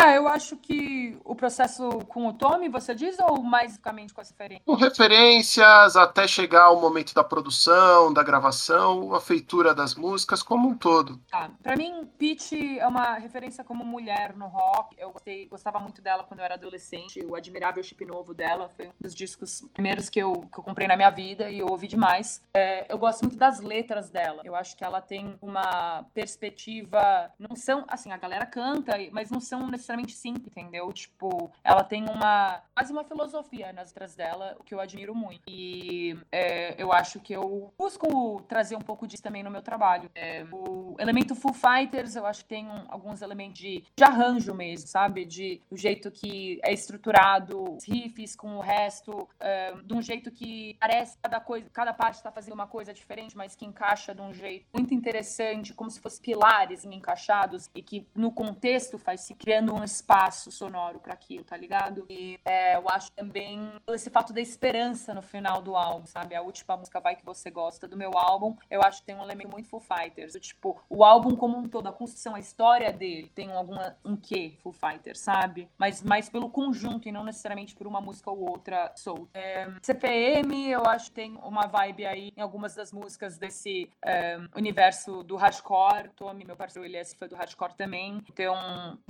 [0.00, 4.20] É, eu acho que o processo com o Tommy, você diz, ou mais basicamente com
[4.20, 4.64] as referências?
[4.64, 10.68] Com referências até chegar ao momento da produção, da gravação, a feitura das músicas como
[10.68, 11.18] um todo.
[11.30, 11.50] Tá.
[11.62, 14.96] Pra mim, Peach é uma referência como mulher no rock.
[14.98, 17.24] Eu gostei, gostava muito dela quando eu era adolescente.
[17.24, 20.86] O Admirável Chip Novo dela foi um dos discos primeiros que eu, que eu comprei
[20.86, 22.42] na minha vida e eu ouvi demais.
[22.54, 24.42] É, eu gosto muito das letras dela.
[24.44, 27.30] Eu acho que ela tem uma perspectiva.
[27.38, 30.90] Não são, assim, a galera canta, mas não são necessariamente necessariamente simples, entendeu?
[30.92, 35.42] Tipo, ela tem uma quase uma filosofia nas letras dela, o que eu admiro muito.
[35.46, 40.10] E é, eu acho que eu busco trazer um pouco disso também no meu trabalho.
[40.14, 44.54] É, o elemento Full Fighters, eu acho que tem um, alguns elementos de, de arranjo
[44.54, 45.24] mesmo, sabe?
[45.24, 50.30] De o jeito que é estruturado, os riffs com o resto, é, de um jeito
[50.30, 54.22] que parece cada coisa, cada parte está fazendo uma coisa diferente, mas que encaixa de
[54.22, 59.34] um jeito muito interessante, como se fossem pilares encaixados e que no contexto faz se
[59.34, 62.06] criando um espaço sonoro para aquilo, tá ligado?
[62.08, 66.34] E é, eu acho também esse fato da esperança no final do álbum, sabe?
[66.34, 69.22] A última música Vai Que Você Gosta do meu álbum, eu acho que tem um
[69.22, 70.34] elemento muito Foo Fighters.
[70.34, 74.56] Tipo, o álbum como um todo, a construção, a história dele tem alguma, um quê
[74.62, 75.68] Foo Fighters, sabe?
[75.78, 79.38] Mas mais pelo conjunto e não necessariamente por uma música ou outra solta.
[79.38, 84.38] É, CPM, eu acho que tem uma vibe aí em algumas das músicas desse é,
[84.56, 86.10] universo do hardcore.
[86.16, 88.22] Tommy, meu parceiro, ele é fã do hardcore também.
[88.28, 88.54] Então,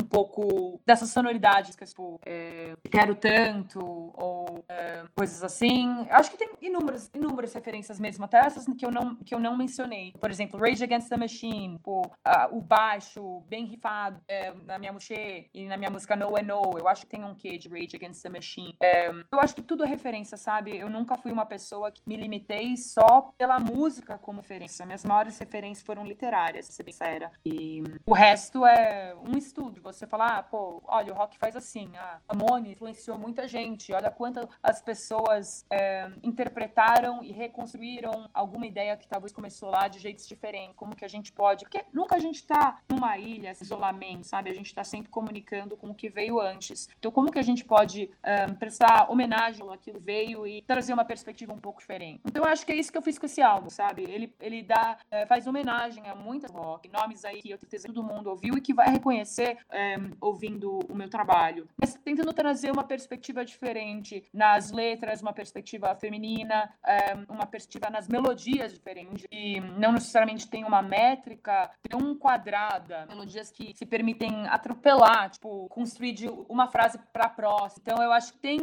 [0.00, 0.43] um pouco
[0.84, 6.06] dessas sonoridades que tipo, é, quero tanto, ou é, coisas assim.
[6.10, 9.56] Acho que tem inúmeras, inúmeras referências mesmo, até essas que eu não, que eu não
[9.56, 10.12] mencionei.
[10.18, 12.02] Por exemplo, Rage Against the Machine, pô,
[12.50, 16.78] o baixo bem rifado é, na minha Mouché e na minha música No and No.
[16.78, 18.74] Eu acho que tem um quê de Rage Against the Machine.
[18.80, 20.76] É, eu acho que tudo é referência, sabe?
[20.76, 24.86] Eu nunca fui uma pessoa que me limitei só pela música como referência.
[24.86, 27.30] Minhas maiores referências foram literárias, se bem sincera.
[27.44, 29.80] E o resto é um estudo.
[29.82, 34.10] Você falar, ah, pô, olha, o rock faz assim, a Amone influenciou muita gente, olha
[34.10, 40.26] quantas as pessoas é, interpretaram e reconstruíram alguma ideia que talvez começou lá de jeitos
[40.26, 44.50] diferentes, como que a gente pode, porque nunca a gente está numa ilha, isolamento, sabe?
[44.50, 46.88] A gente está sempre comunicando com o que veio antes.
[46.98, 51.04] Então, como que a gente pode é, prestar homenagem àquilo que veio e trazer uma
[51.04, 52.20] perspectiva um pouco diferente?
[52.24, 54.02] Então, eu acho que é isso que eu fiz com esse álbum, sabe?
[54.02, 57.88] Ele, ele dá, é, faz homenagem a muitas rock, nomes aí que eu tenho certeza
[57.88, 62.70] todo mundo ouviu e que vai reconhecer, é, ouvindo o meu trabalho, mas tentando trazer
[62.70, 69.60] uma perspectiva diferente nas letras, uma perspectiva feminina, é, uma perspectiva nas melodias diferentes, e
[69.60, 76.28] não necessariamente tem uma métrica tão quadrada, melodias que se permitem atropelar, tipo, construir de
[76.48, 77.82] uma frase para a próxima.
[77.82, 78.58] Então eu acho que tem,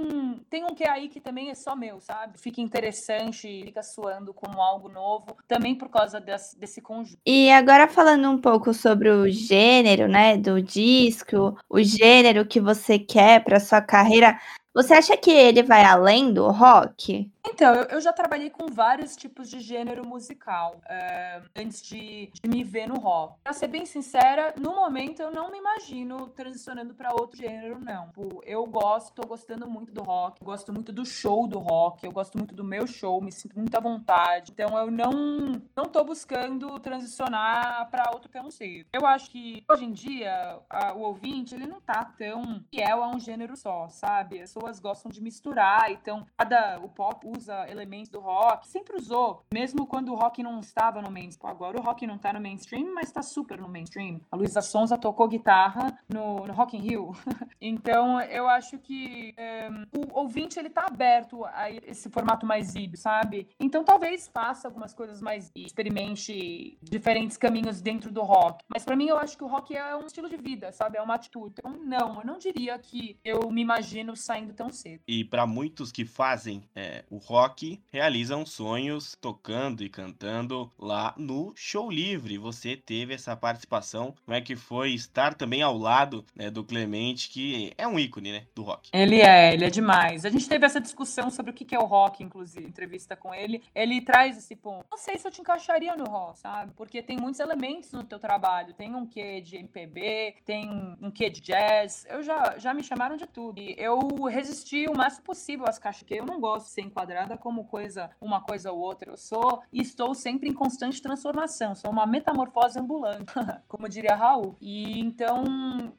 [0.49, 2.39] tem um que é aí que também é só meu, sabe?
[2.39, 7.19] Fica interessante, fica soando como algo novo, também por causa desse, desse conjunto.
[7.25, 12.99] E agora falando um pouco sobre o gênero, né, do disco, o gênero que você
[12.99, 14.37] quer para sua carreira,
[14.73, 17.29] você acha que ele vai além do rock?
[17.45, 22.49] Então, eu, eu já trabalhei com vários tipos de gênero musical é, antes de, de,
[22.49, 23.35] me ver no rock.
[23.43, 28.07] Pra ser bem sincera, no momento eu não me imagino transicionando para outro gênero, não.
[28.07, 32.11] Tipo, eu gosto, tô gostando muito do rock, gosto muito do show do rock, eu
[32.11, 34.51] gosto muito do meu show, me sinto muito à vontade.
[34.51, 38.87] Então, eu não, não tô buscando transicionar para outro cedo.
[38.93, 43.07] Eu acho que hoje em dia a, o ouvinte ele não tá tão fiel a
[43.09, 44.41] um gênero só, sabe?
[44.41, 49.43] As pessoas gostam de misturar, então cada o pop usa elementos do rock, sempre usou,
[49.51, 51.51] mesmo quando o rock não estava no mainstream.
[51.51, 54.21] Agora o rock não está no mainstream, mas está super no mainstream.
[54.31, 57.11] A Luísa Sonza tocou guitarra no, no Rock in Rio.
[57.59, 62.97] então eu acho que eh, o ouvinte ele tá aberto a esse formato mais híbrido,
[62.97, 63.47] sabe?
[63.59, 68.63] Então talvez faça algumas coisas mais experimente diferentes caminhos dentro do rock.
[68.67, 70.97] Mas para mim eu acho que o rock é um estilo de vida, sabe?
[70.97, 71.55] É uma atitude.
[71.57, 75.01] Então não, eu não diria que eu me imagino saindo tão cedo.
[75.07, 81.53] E para muitos que fazem é, o rock realizam sonhos tocando e cantando lá no
[81.55, 82.37] Show Livre.
[82.37, 84.13] Você teve essa participação.
[84.25, 88.31] Como é que foi estar também ao lado né, do Clemente, que é um ícone
[88.31, 88.89] né, do rock?
[88.93, 90.25] Ele é, ele é demais.
[90.25, 93.61] A gente teve essa discussão sobre o que é o rock, inclusive, entrevista com ele.
[93.73, 94.85] Ele traz esse ponto.
[94.89, 96.71] Não sei se eu te encaixaria no rock, sabe?
[96.75, 98.73] Porque tem muitos elementos no teu trabalho.
[98.73, 100.69] Tem um quê de MPB, tem
[101.01, 102.05] um quê de jazz.
[102.09, 103.59] Eu já, já me chamaram de tudo.
[103.59, 103.99] E eu
[104.41, 108.09] resisti o máximo possível às caixas, que eu não gosto de ser enquadrada como coisa,
[108.19, 109.11] uma coisa ou outra.
[109.11, 111.75] Eu sou e estou sempre em constante transformação.
[111.75, 113.33] Sou uma metamorfose ambulante,
[113.67, 114.55] como diria Raul.
[114.59, 115.43] E então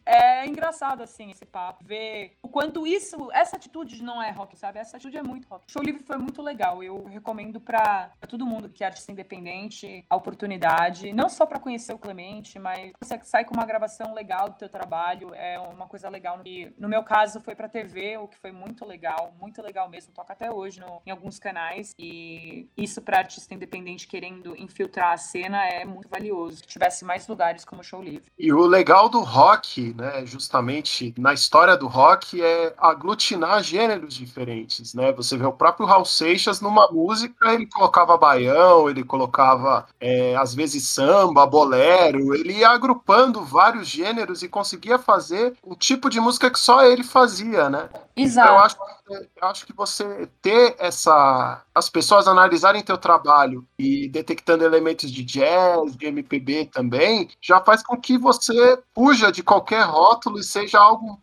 [0.04, 4.78] é engraçado assim esse papo, ver o quanto isso, essa atitude não é rock, sabe?
[4.78, 5.64] Essa atitude é muito rock.
[5.68, 6.82] O show livre foi muito legal.
[6.82, 11.92] Eu recomendo para todo mundo que é artista independente a oportunidade, não só para conhecer
[11.92, 16.08] o Clemente, mas você sai com uma gravação legal do teu trabalho, é uma coisa
[16.08, 16.40] legal.
[16.44, 20.12] E no meu caso foi para TV, o que foi muito legal, muito legal mesmo.
[20.12, 25.16] Toca até hoje no, em alguns canais e isso para artista independente querendo infiltrar a
[25.16, 26.62] cena é muito valioso.
[26.62, 28.30] Que tivesse mais lugares como o Show Livre.
[28.38, 34.94] E o legal do rock, né, justamente na história do rock é aglutinar gêneros diferentes,
[34.94, 35.12] né?
[35.12, 40.54] Você vê o próprio Raul Seixas numa música, ele colocava baião, ele colocava é, às
[40.54, 46.50] vezes samba, bolero, ele ia agrupando vários gêneros e conseguia fazer um tipo de música
[46.50, 47.88] que só ele fazia, né?
[48.22, 48.48] Exato.
[48.48, 48.76] Eu acho,
[49.10, 55.24] eu acho que você ter essa as pessoas analisarem teu trabalho e detectando elementos de
[55.24, 60.78] jazz, de MPB também, já faz com que você fuja de qualquer rótulo e seja
[60.78, 61.20] algo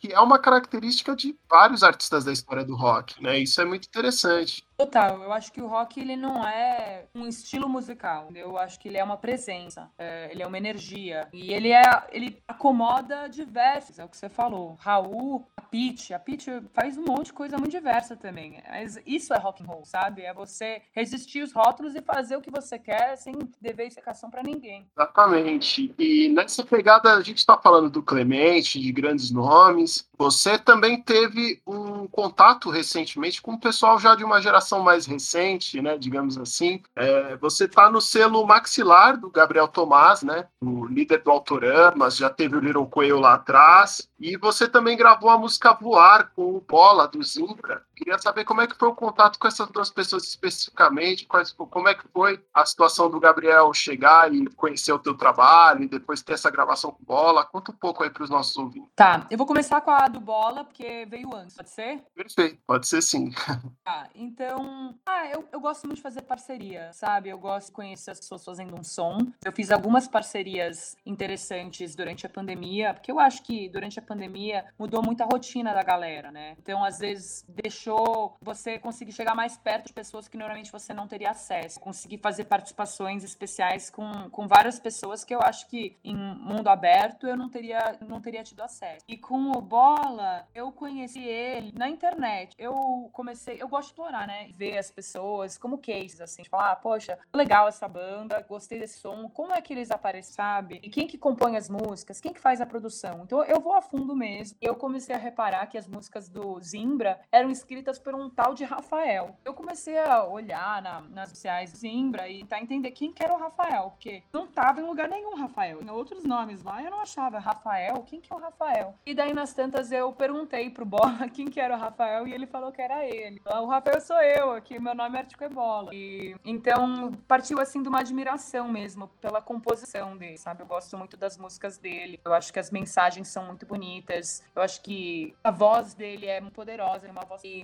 [0.00, 3.38] que é uma característica de vários artistas da história do rock, né?
[3.38, 4.62] Isso é muito interessante.
[4.76, 8.88] Total, eu acho que o rock ele não é um estilo musical, eu acho que
[8.88, 13.98] ele é uma presença, é, ele é uma energia e ele é ele acomoda diversos,
[13.98, 14.76] é o que você falou.
[14.80, 18.62] Raul, a Pitch, a Pitch faz um monte de coisa muito diversa também.
[18.68, 20.22] Mas isso é rock and roll, sabe?
[20.22, 24.42] É você resistir os rótulos e fazer o que você quer sem dever explicação para
[24.42, 24.86] ninguém.
[24.96, 25.94] Exatamente.
[25.98, 30.08] E nessa pegada a gente está falando do Clemente, de grandes nomes.
[30.18, 35.04] Você também teve um contato recentemente com o pessoal já de uma geração geração mais
[35.04, 40.86] recente, né, digamos assim, é, você está no selo maxilar do Gabriel Tomás, né, o
[40.86, 45.38] líder do Autoramas, já teve o Little Quail lá atrás, e você também gravou a
[45.38, 47.82] música Voar com o Bola do Zimbra.
[47.94, 51.88] Queria saber como é que foi o contato com essas duas pessoas especificamente, quais, como
[51.88, 56.22] é que foi a situação do Gabriel chegar e conhecer o teu trabalho e depois
[56.22, 57.44] ter essa gravação com Bola.
[57.44, 58.90] Conta um pouco aí para os nossos ouvintes.
[58.96, 62.02] Tá, eu vou começar com a do Bola, porque veio antes, pode ser?
[62.14, 63.30] Perfeito, pode ser sim.
[63.84, 67.28] Tá, então, ah, eu, eu gosto muito de fazer parceria, sabe?
[67.28, 69.18] Eu gosto de conhecer as pessoas fazendo um som.
[69.44, 74.64] Eu fiz algumas parcerias interessantes durante a pandemia, porque eu acho que durante a pandemia
[74.78, 76.56] mudou muito a rotina da galera, né?
[76.58, 80.94] Então, às vezes, deixou deixou você conseguir chegar mais perto de pessoas que normalmente você
[80.94, 81.78] não teria acesso.
[81.78, 87.26] Conseguir fazer participações especiais com, com várias pessoas que eu acho que em mundo aberto
[87.26, 89.04] eu não teria, não teria tido acesso.
[89.06, 91.72] E com o Bola, eu conheci ele.
[91.76, 94.48] na internet, eu comecei, eu gosto de explorar, né?
[94.54, 99.28] Ver as pessoas como cases, assim, falar, ah, poxa, legal essa banda, gostei desse som,
[99.28, 100.80] como é que eles aparecem, sabe?
[100.82, 103.22] E quem que compõe as músicas, quem que faz a produção.
[103.24, 104.56] Então eu vou a fundo mesmo.
[104.60, 108.64] Eu comecei a reparar que as músicas do Zimbra eram escritas por um tal de
[108.64, 109.36] Rafael.
[109.44, 113.38] Eu comecei a olhar na, nas sociais Zimbra e tentar entender quem que era o
[113.38, 115.78] Rafael, porque não tava em lugar nenhum Rafael.
[115.78, 118.94] Tinha outros nomes lá, eu não achava Rafael, quem que é o Rafael?
[119.04, 122.46] E daí nas tantas eu perguntei pro Bola quem que era o Rafael e ele
[122.46, 123.40] falou que era ele.
[123.44, 125.94] O Rafael sou eu, aqui meu nome é Artico Ebola.
[125.94, 130.62] E então partiu assim de uma admiração mesmo pela composição dele, sabe?
[130.62, 132.20] Eu gosto muito das músicas dele.
[132.24, 134.42] Eu acho que as mensagens são muito bonitas.
[134.54, 137.63] Eu acho que a voz dele é muito poderosa, é uma voz que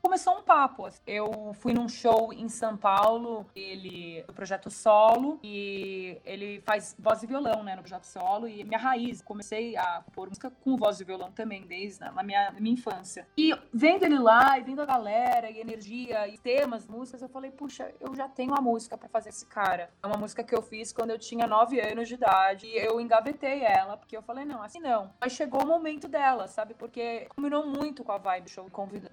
[0.00, 0.86] começou um papo.
[0.86, 1.00] Assim.
[1.06, 7.22] Eu fui num show em São Paulo, ele do projeto solo e ele faz voz
[7.22, 11.00] e violão, né, no projeto solo e minha raiz, comecei a pôr música com voz
[11.00, 13.26] e violão também desde na minha, na minha infância.
[13.36, 17.50] E vendo ele lá, e vendo a galera e energia e temas, músicas, eu falei,
[17.50, 19.90] puxa, eu já tenho a música para fazer esse cara.
[20.02, 23.00] É uma música que eu fiz quando eu tinha 9 anos de idade e eu
[23.00, 25.10] engavetei ela, porque eu falei, não, assim não.
[25.20, 26.74] Mas chegou o momento dela, sabe?
[26.74, 28.68] Porque combinou muito com a vibe show,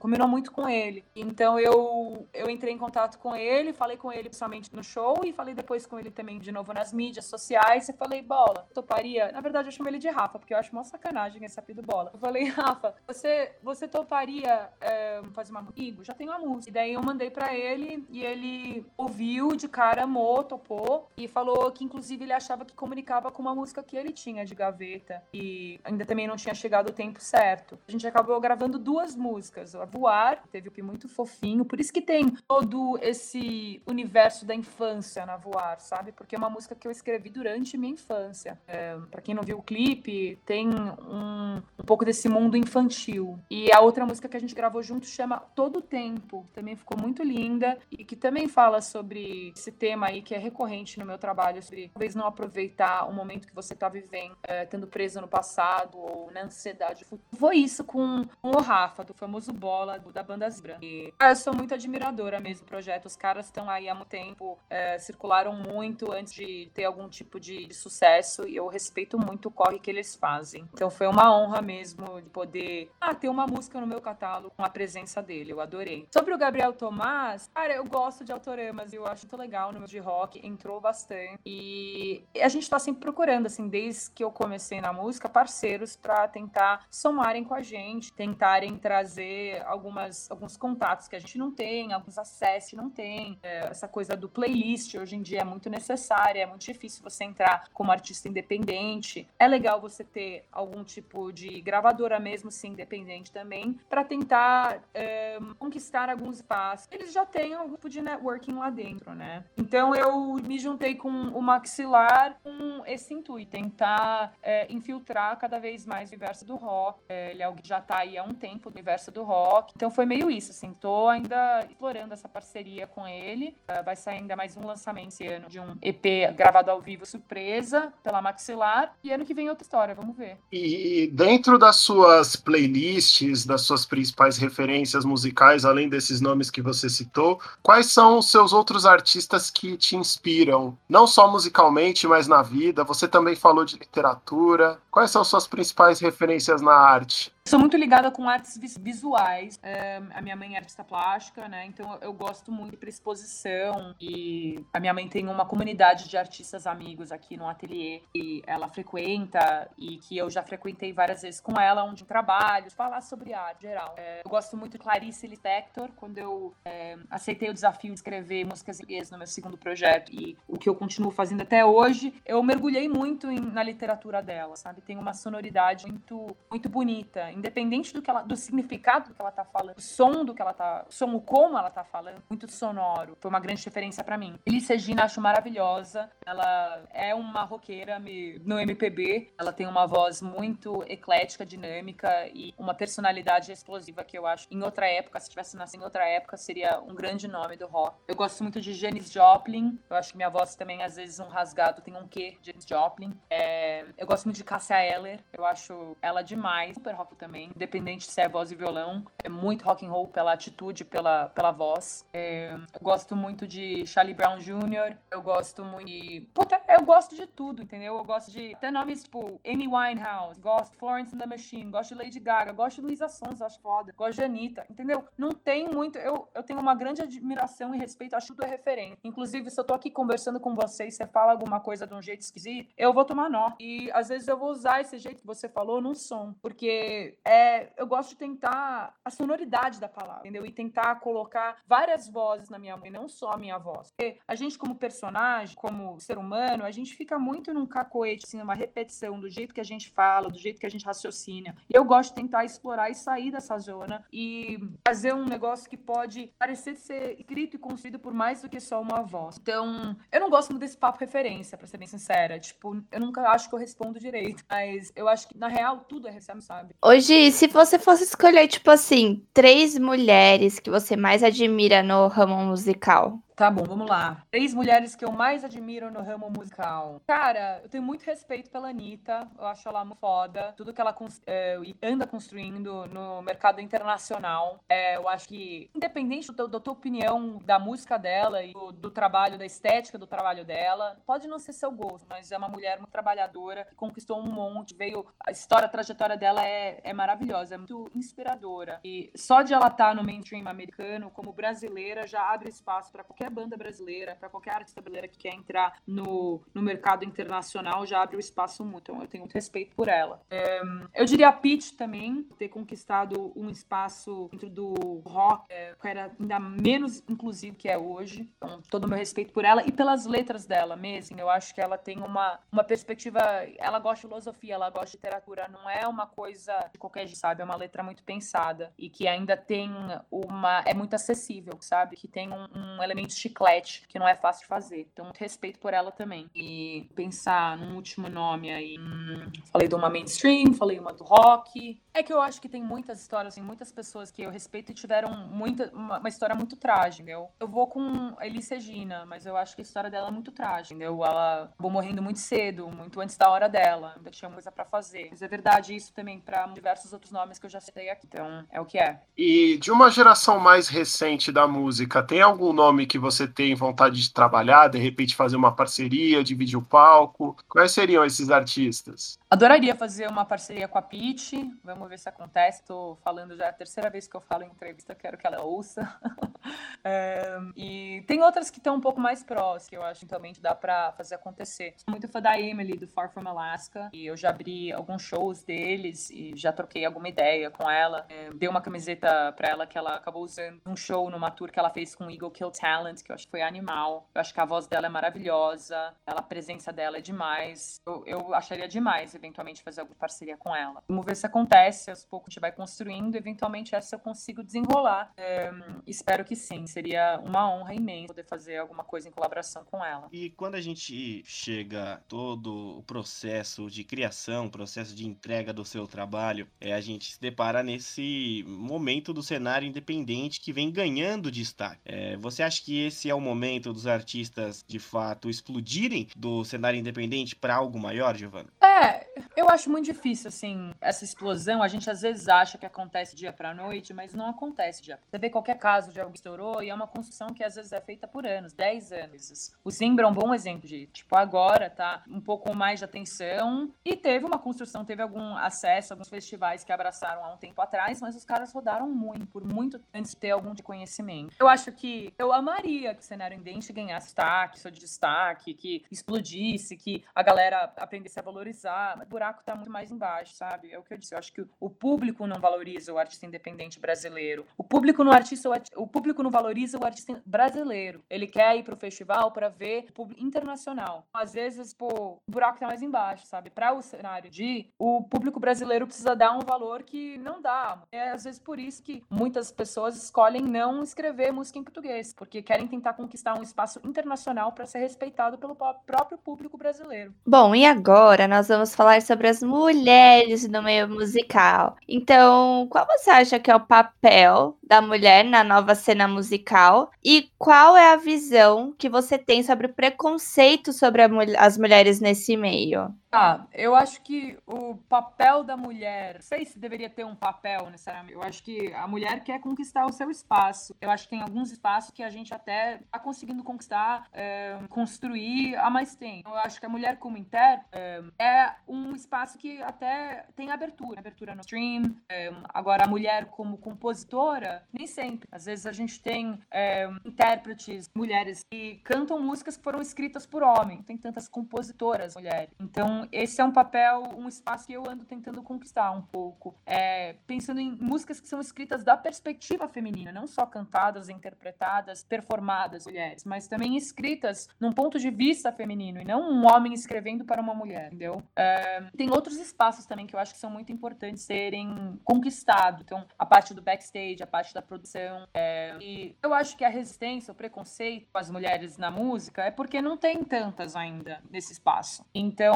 [0.05, 1.03] combinou muito com ele.
[1.15, 5.33] Então eu, eu entrei em contato com ele, falei com ele pessoalmente no show e
[5.33, 9.31] falei depois com ele também de novo nas mídias sociais e falei, bola, toparia?
[9.31, 12.11] Na verdade eu chamo ele de Rafa, porque eu acho uma sacanagem esse apelido bola.
[12.13, 16.03] Eu falei, Rafa, você, você toparia é, fazer uma comigo?
[16.03, 16.69] Já tenho a música.
[16.69, 21.71] E daí eu mandei para ele e ele ouviu de cara, amou, topou e falou
[21.71, 25.79] que inclusive ele achava que comunicava com uma música que ele tinha de gaveta e
[25.83, 27.79] ainda também não tinha chegado o tempo certo.
[27.87, 32.01] A gente acabou gravando duas músicas, Voar, teve o Pi muito fofinho, por isso que
[32.01, 36.11] tem todo esse universo da infância na Voar, sabe?
[36.11, 38.59] Porque é uma música que eu escrevi durante minha infância.
[38.67, 41.34] É, para quem não viu o clipe, tem um,
[41.79, 43.39] um pouco desse mundo infantil.
[43.49, 47.23] E a outra música que a gente gravou junto chama Todo Tempo, também ficou muito
[47.23, 51.61] linda e que também fala sobre esse tema aí que é recorrente no meu trabalho,
[51.61, 55.97] sobre talvez não aproveitar o momento que você está vivendo, é, tendo preso no passado
[55.97, 57.05] ou na ansiedade.
[57.37, 60.77] Foi isso com, com o Rafa, do famoso Bola, da banda Zibra.
[60.81, 63.05] E ah, eu sou muito admiradora mesmo do projeto.
[63.05, 67.39] Os caras estão aí há muito tempo, é, circularam muito antes de ter algum tipo
[67.39, 70.67] de, de sucesso e eu respeito muito o corre que eles fazem.
[70.73, 74.63] Então foi uma honra mesmo de poder ah, ter uma música no meu catálogo com
[74.63, 75.51] a presença dele.
[75.51, 76.07] Eu adorei.
[76.11, 79.87] Sobre o Gabriel Tomás, cara, eu gosto de autoramas eu acho muito legal no meu
[79.87, 81.39] de rock, entrou bastante.
[81.45, 86.27] E a gente tá sempre procurando, assim, desde que eu comecei na música, parceiros para
[86.27, 91.93] tentar somarem com a gente, tentarem trazer algumas, alguns contatos que a gente não tem,
[91.93, 93.37] alguns acessos que não tem.
[93.43, 97.23] É, essa coisa do playlist hoje em dia é muito necessária, é muito difícil você
[97.23, 99.27] entrar como artista independente.
[99.37, 105.37] É legal você ter algum tipo de gravadora mesmo, sim, independente também, para tentar é,
[105.59, 106.87] conquistar alguns espaços.
[106.91, 109.43] Eles já têm um grupo de networking lá dentro, né?
[109.57, 115.85] Então eu me juntei com o Maxilar com esse intuito, tentar é, infiltrar cada vez
[115.85, 116.99] mais o universo do rock.
[117.09, 119.73] É, ele é algo que já tá aí há um tempo no universo do rock.
[119.75, 123.55] Então foi meio isso, assim, tô ainda explorando essa parceria com ele.
[123.83, 127.93] Vai sair ainda mais um lançamento esse ano de um EP gravado ao vivo surpresa
[128.01, 128.95] pela Maxilar.
[129.03, 130.37] E ano que vem outra história, vamos ver.
[130.51, 136.87] E dentro das suas playlists, das suas principais referências musicais, além desses nomes que você
[136.87, 140.77] citou, quais são os seus outros artistas que te inspiram?
[140.87, 142.83] Não só musicalmente, mas na vida.
[142.83, 144.77] Você também falou de literatura.
[144.91, 147.33] Quais são suas principais referências na arte?
[147.47, 149.59] Sou muito ligada com artes visuais.
[149.61, 151.63] É, a minha mãe é artista plástica, né?
[151.67, 153.93] Então eu gosto muito de exposição.
[154.01, 158.67] E a minha mãe tem uma comunidade de artistas amigos aqui no ateliê que ela
[158.67, 163.61] frequenta e que eu já frequentei várias vezes com ela, onde trabalho, falar sobre arte
[163.61, 163.93] geral.
[163.95, 165.89] É, eu gosto muito de Clarice Lispector.
[165.95, 170.35] Quando eu é, aceitei o desafio de escrever músicas inglesas no meu segundo projeto e
[170.47, 174.81] o que eu continuo fazendo até hoje, eu mergulhei muito em, na literatura dela, sabe?
[174.81, 179.31] Tem uma sonoridade muito, muito bonita independente do que ela, do significado do que ela
[179.31, 182.23] tá falando, o som do que ela tá, o som, o como ela tá falando,
[182.29, 183.17] muito sonoro.
[183.19, 184.39] Foi uma grande referência para mim.
[184.45, 186.09] Elis Regina acho maravilhosa.
[186.25, 187.99] Ela é uma roqueira
[188.43, 189.33] no MPB.
[189.37, 194.63] Ela tem uma voz muito eclética, dinâmica e uma personalidade explosiva que eu acho em
[194.63, 197.97] outra época, se tivesse nascido em outra época, seria um grande nome do rock.
[198.07, 199.79] Eu gosto muito de Janis Joplin.
[199.89, 203.17] Eu acho que minha voz também, às vezes, um rasgado tem um quê, Janis Joplin.
[203.29, 203.85] É...
[203.97, 205.19] eu gosto muito de Cassia Eller.
[205.33, 206.75] Eu acho ela demais.
[206.75, 209.03] Super rock também independente se é voz e violão.
[209.23, 212.05] É muito rock and roll pela atitude, pela, pela voz.
[212.13, 216.27] É, eu gosto muito de Charlie Brown Jr., eu gosto muito de...
[216.33, 217.97] Puta, eu gosto de tudo, entendeu?
[217.97, 222.03] Eu gosto de até nomes tipo Amy Winehouse, gosto Florence and the Machine, gosto de
[222.03, 225.03] Lady Gaga, gosto de Luísa Sons, acho foda, gosto de Anitta, entendeu?
[225.17, 225.97] Não tem muito...
[225.97, 228.99] Eu, eu tenho uma grande admiração e respeito, acho tudo é referente.
[229.03, 232.21] Inclusive, se eu tô aqui conversando com vocês, você fala alguma coisa de um jeito
[232.21, 233.53] esquisito, eu vou tomar nó.
[233.59, 237.71] E às vezes eu vou usar esse jeito que você falou num som, porque é,
[237.77, 240.45] eu gosto de tentar a sonoridade da palavra, entendeu?
[240.45, 243.91] E tentar colocar várias vozes na minha mãe, não só a minha voz.
[243.91, 248.41] Porque a gente, como personagem, como ser humano, a gente fica muito num cacoete, assim,
[248.41, 251.55] uma repetição do jeito que a gente fala, do jeito que a gente raciocina.
[251.69, 255.77] E eu gosto de tentar explorar e sair dessa zona e fazer um negócio que
[255.77, 259.37] pode parecer ser escrito e construído por mais do que só uma voz.
[259.41, 262.39] Então, eu não gosto muito desse papo referência, pra ser bem sincera.
[262.39, 264.43] Tipo, eu nunca acho que eu respondo direito.
[264.49, 266.75] Mas eu acho que, na real, tudo é recém, sabe?
[266.83, 272.37] Hoje, se você fosse escolher, tipo assim, três mulheres que você mais admira no ramo
[272.45, 274.23] musical, Tá bom, vamos lá.
[274.31, 277.01] Três mulheres que eu mais admiro no ramo musical.
[277.05, 279.27] Cara, eu tenho muito respeito pela Anitta.
[279.37, 280.53] Eu acho ela muito foda.
[280.55, 280.95] Tudo que ela
[281.27, 284.63] é, anda construindo no mercado internacional.
[284.69, 288.89] É, eu acho que, independente do, da tua opinião da música dela e do, do,
[288.89, 292.77] trabalho, da estética do trabalho dela, pode não ser seu gosto, mas é uma mulher
[292.77, 295.05] muito trabalhadora, que conquistou um monte, veio.
[295.19, 298.79] A história, a trajetória dela é, é maravilhosa, é muito inspiradora.
[298.81, 303.03] E só de ela estar tá no mainstream americano, como brasileira, já abre espaço para
[303.03, 307.85] qualquer qualquer banda brasileira, para qualquer artista brasileira que quer entrar no, no mercado internacional,
[307.85, 308.91] já abre o espaço muito.
[308.91, 310.21] Então, eu tenho muito respeito por ela.
[310.29, 310.61] É,
[310.93, 316.11] eu diria a Peach também, ter conquistado um espaço dentro do rock, é, que era
[316.19, 318.29] ainda menos inclusivo que é hoje.
[318.37, 321.19] Então, todo o meu respeito por ela e pelas letras dela mesmo.
[321.19, 323.19] Eu acho que ela tem uma, uma perspectiva.
[323.57, 325.47] Ela gosta de filosofia, ela gosta de literatura.
[325.47, 327.41] Não é uma coisa de qualquer jeito, sabe?
[327.41, 329.71] É uma letra muito pensada e que ainda tem
[330.11, 330.61] uma.
[330.65, 331.95] É muito acessível, sabe?
[331.95, 334.87] Que tem um, um elemento chiclete, que não é fácil de fazer.
[334.91, 336.29] Então, muito respeito por ela também.
[336.35, 338.77] E pensar num último nome aí.
[338.79, 341.79] Hum, falei de uma mainstream, falei uma do rock.
[341.93, 344.75] É que eu acho que tem muitas histórias, assim, muitas pessoas que eu respeito e
[344.75, 347.29] tiveram muita, uma, uma história muito trágica, entendeu?
[347.39, 350.31] Eu vou com a Elis Regina, mas eu acho que a história dela é muito
[350.31, 351.03] trágica, entendeu?
[351.05, 353.93] Ela acabou morrendo muito cedo, muito antes da hora dela.
[353.95, 355.07] Ainda tinha coisa para fazer.
[355.09, 358.05] Mas é verdade isso também para diversos outros nomes que eu já citei aqui.
[358.07, 358.99] Então, é o que é.
[359.17, 364.01] E de uma geração mais recente da música, tem algum nome que você tem vontade
[364.01, 367.37] de trabalhar, de repente fazer uma parceria, dividir o palco?
[367.47, 369.19] Quais seriam esses artistas?
[369.35, 371.53] Adoraria fazer uma parceria com a Pete.
[371.61, 372.61] Vamos ver se acontece.
[372.61, 375.43] Estou falando já é a terceira vez que eu falo em entrevista, quero que ela
[375.43, 375.93] ouça.
[376.81, 380.31] é, e tem outras que estão um pouco mais prós, que eu acho que também
[380.39, 381.73] dá para fazer acontecer.
[381.75, 385.43] Sou muito fã da Emily, do Far From Alaska, e eu já abri alguns shows
[385.43, 388.05] deles e já troquei alguma ideia com ela.
[388.07, 391.59] É, dei uma camiseta para ela que ela acabou usando num show, numa tour que
[391.59, 394.07] ela fez com Eagle Kill Talent, que eu acho que foi animal.
[394.15, 397.81] Eu acho que a voz dela é maravilhosa, a presença dela é demais.
[397.85, 400.83] Eu, eu acharia demais eventualmente fazer alguma parceria com ela.
[400.87, 405.11] Vamos ver se acontece, aos poucos a gente vai construindo, eventualmente essa eu consigo desenrolar.
[405.17, 405.51] É,
[405.85, 410.07] espero que sim, seria uma honra imensa poder fazer alguma coisa em colaboração com ela.
[410.11, 415.87] E quando a gente chega todo o processo de criação, processo de entrega do seu
[415.87, 421.81] trabalho, é a gente se depara nesse momento do cenário independente que vem ganhando destaque.
[421.85, 426.79] É, você acha que esse é o momento dos artistas de fato explodirem do cenário
[426.79, 428.49] independente para algo maior, Giovanna?
[428.61, 431.61] É, eu acho muito difícil, assim, essa explosão.
[431.61, 434.99] A gente às vezes acha que acontece dia pra noite, mas não acontece dia.
[435.09, 437.71] Você vê qualquer caso de algo que estourou e é uma construção que às vezes
[437.71, 439.53] é feita por anos, 10 anos.
[439.63, 443.71] O Zimbra é um bom exemplo de, tipo, agora tá um pouco mais de atenção
[443.83, 448.01] e teve uma construção, teve algum acesso, alguns festivais que abraçaram há um tempo atrás,
[448.01, 451.35] mas os caras rodaram muito, por muito antes de ter algum de conhecimento.
[451.39, 456.77] Eu acho que eu amaria que o cenário indente ganhasse destaque, seu destaque, que explodisse,
[456.77, 460.71] que a galera aprendesse a valorizar buraco está muito mais embaixo, sabe?
[460.71, 461.13] É o que eu disse.
[461.13, 464.45] Eu acho que o público não valoriza o artista independente brasileiro.
[464.57, 468.03] O público não artista, o público não valoriza o artista brasileiro.
[468.09, 471.05] Ele quer ir pro festival para ver o público internacional.
[471.13, 473.49] Às vezes, pô, o buraco tá mais embaixo, sabe?
[473.49, 477.81] Para o cenário de o público brasileiro precisa dar um valor que não dá.
[477.91, 482.41] É às vezes por isso que muitas pessoas escolhem não escrever música em português, porque
[482.41, 487.13] querem tentar conquistar um espaço internacional para ser respeitado pelo próprio público brasileiro.
[487.25, 491.75] Bom, e agora nós vamos falar sobre as mulheres no meio musical.
[491.87, 497.29] Então, qual você acha que é o papel da mulher na nova cena musical e
[497.37, 501.01] qual é a visão que você tem sobre o preconceito sobre
[501.37, 502.93] as mulheres nesse meio?
[503.17, 507.69] Ah, eu acho que o papel da mulher, não sei se deveria ter um papel
[507.69, 508.13] necessariamente.
[508.13, 510.75] Eu acho que a mulher quer conquistar o seu espaço.
[510.81, 515.55] Eu acho que tem alguns espaços que a gente até está conseguindo conquistar, é, construir
[515.55, 516.27] há mais tempo.
[516.27, 520.99] Eu acho que a mulher como inter é, é um espaço que até tem abertura,
[520.99, 521.95] abertura no stream.
[522.09, 525.27] É, agora a mulher como compositora, nem sempre.
[525.31, 530.43] Às vezes a gente tem é, intérpretes, mulheres que cantam músicas que foram escritas por
[530.43, 530.83] homem.
[530.83, 532.49] Tem tantas compositoras mulheres.
[532.59, 536.55] Então esse é um papel, um espaço que eu ando tentando conquistar um pouco.
[536.65, 542.85] É, pensando em músicas que são escritas da perspectiva feminina, não só cantadas, interpretadas, performadas,
[542.85, 547.41] mulheres, mas também escritas num ponto de vista feminino e não um homem escrevendo para
[547.41, 548.21] uma mulher, entendeu?
[548.35, 552.81] É, tem outros espaços também que eu acho que são muito importantes serem conquistados.
[552.81, 555.27] Então, a parte do backstage, a parte da produção.
[555.33, 559.51] É, e eu acho que a resistência, o preconceito com as mulheres na música é
[559.51, 562.05] porque não tem tantas ainda nesse espaço.
[562.13, 562.55] Então,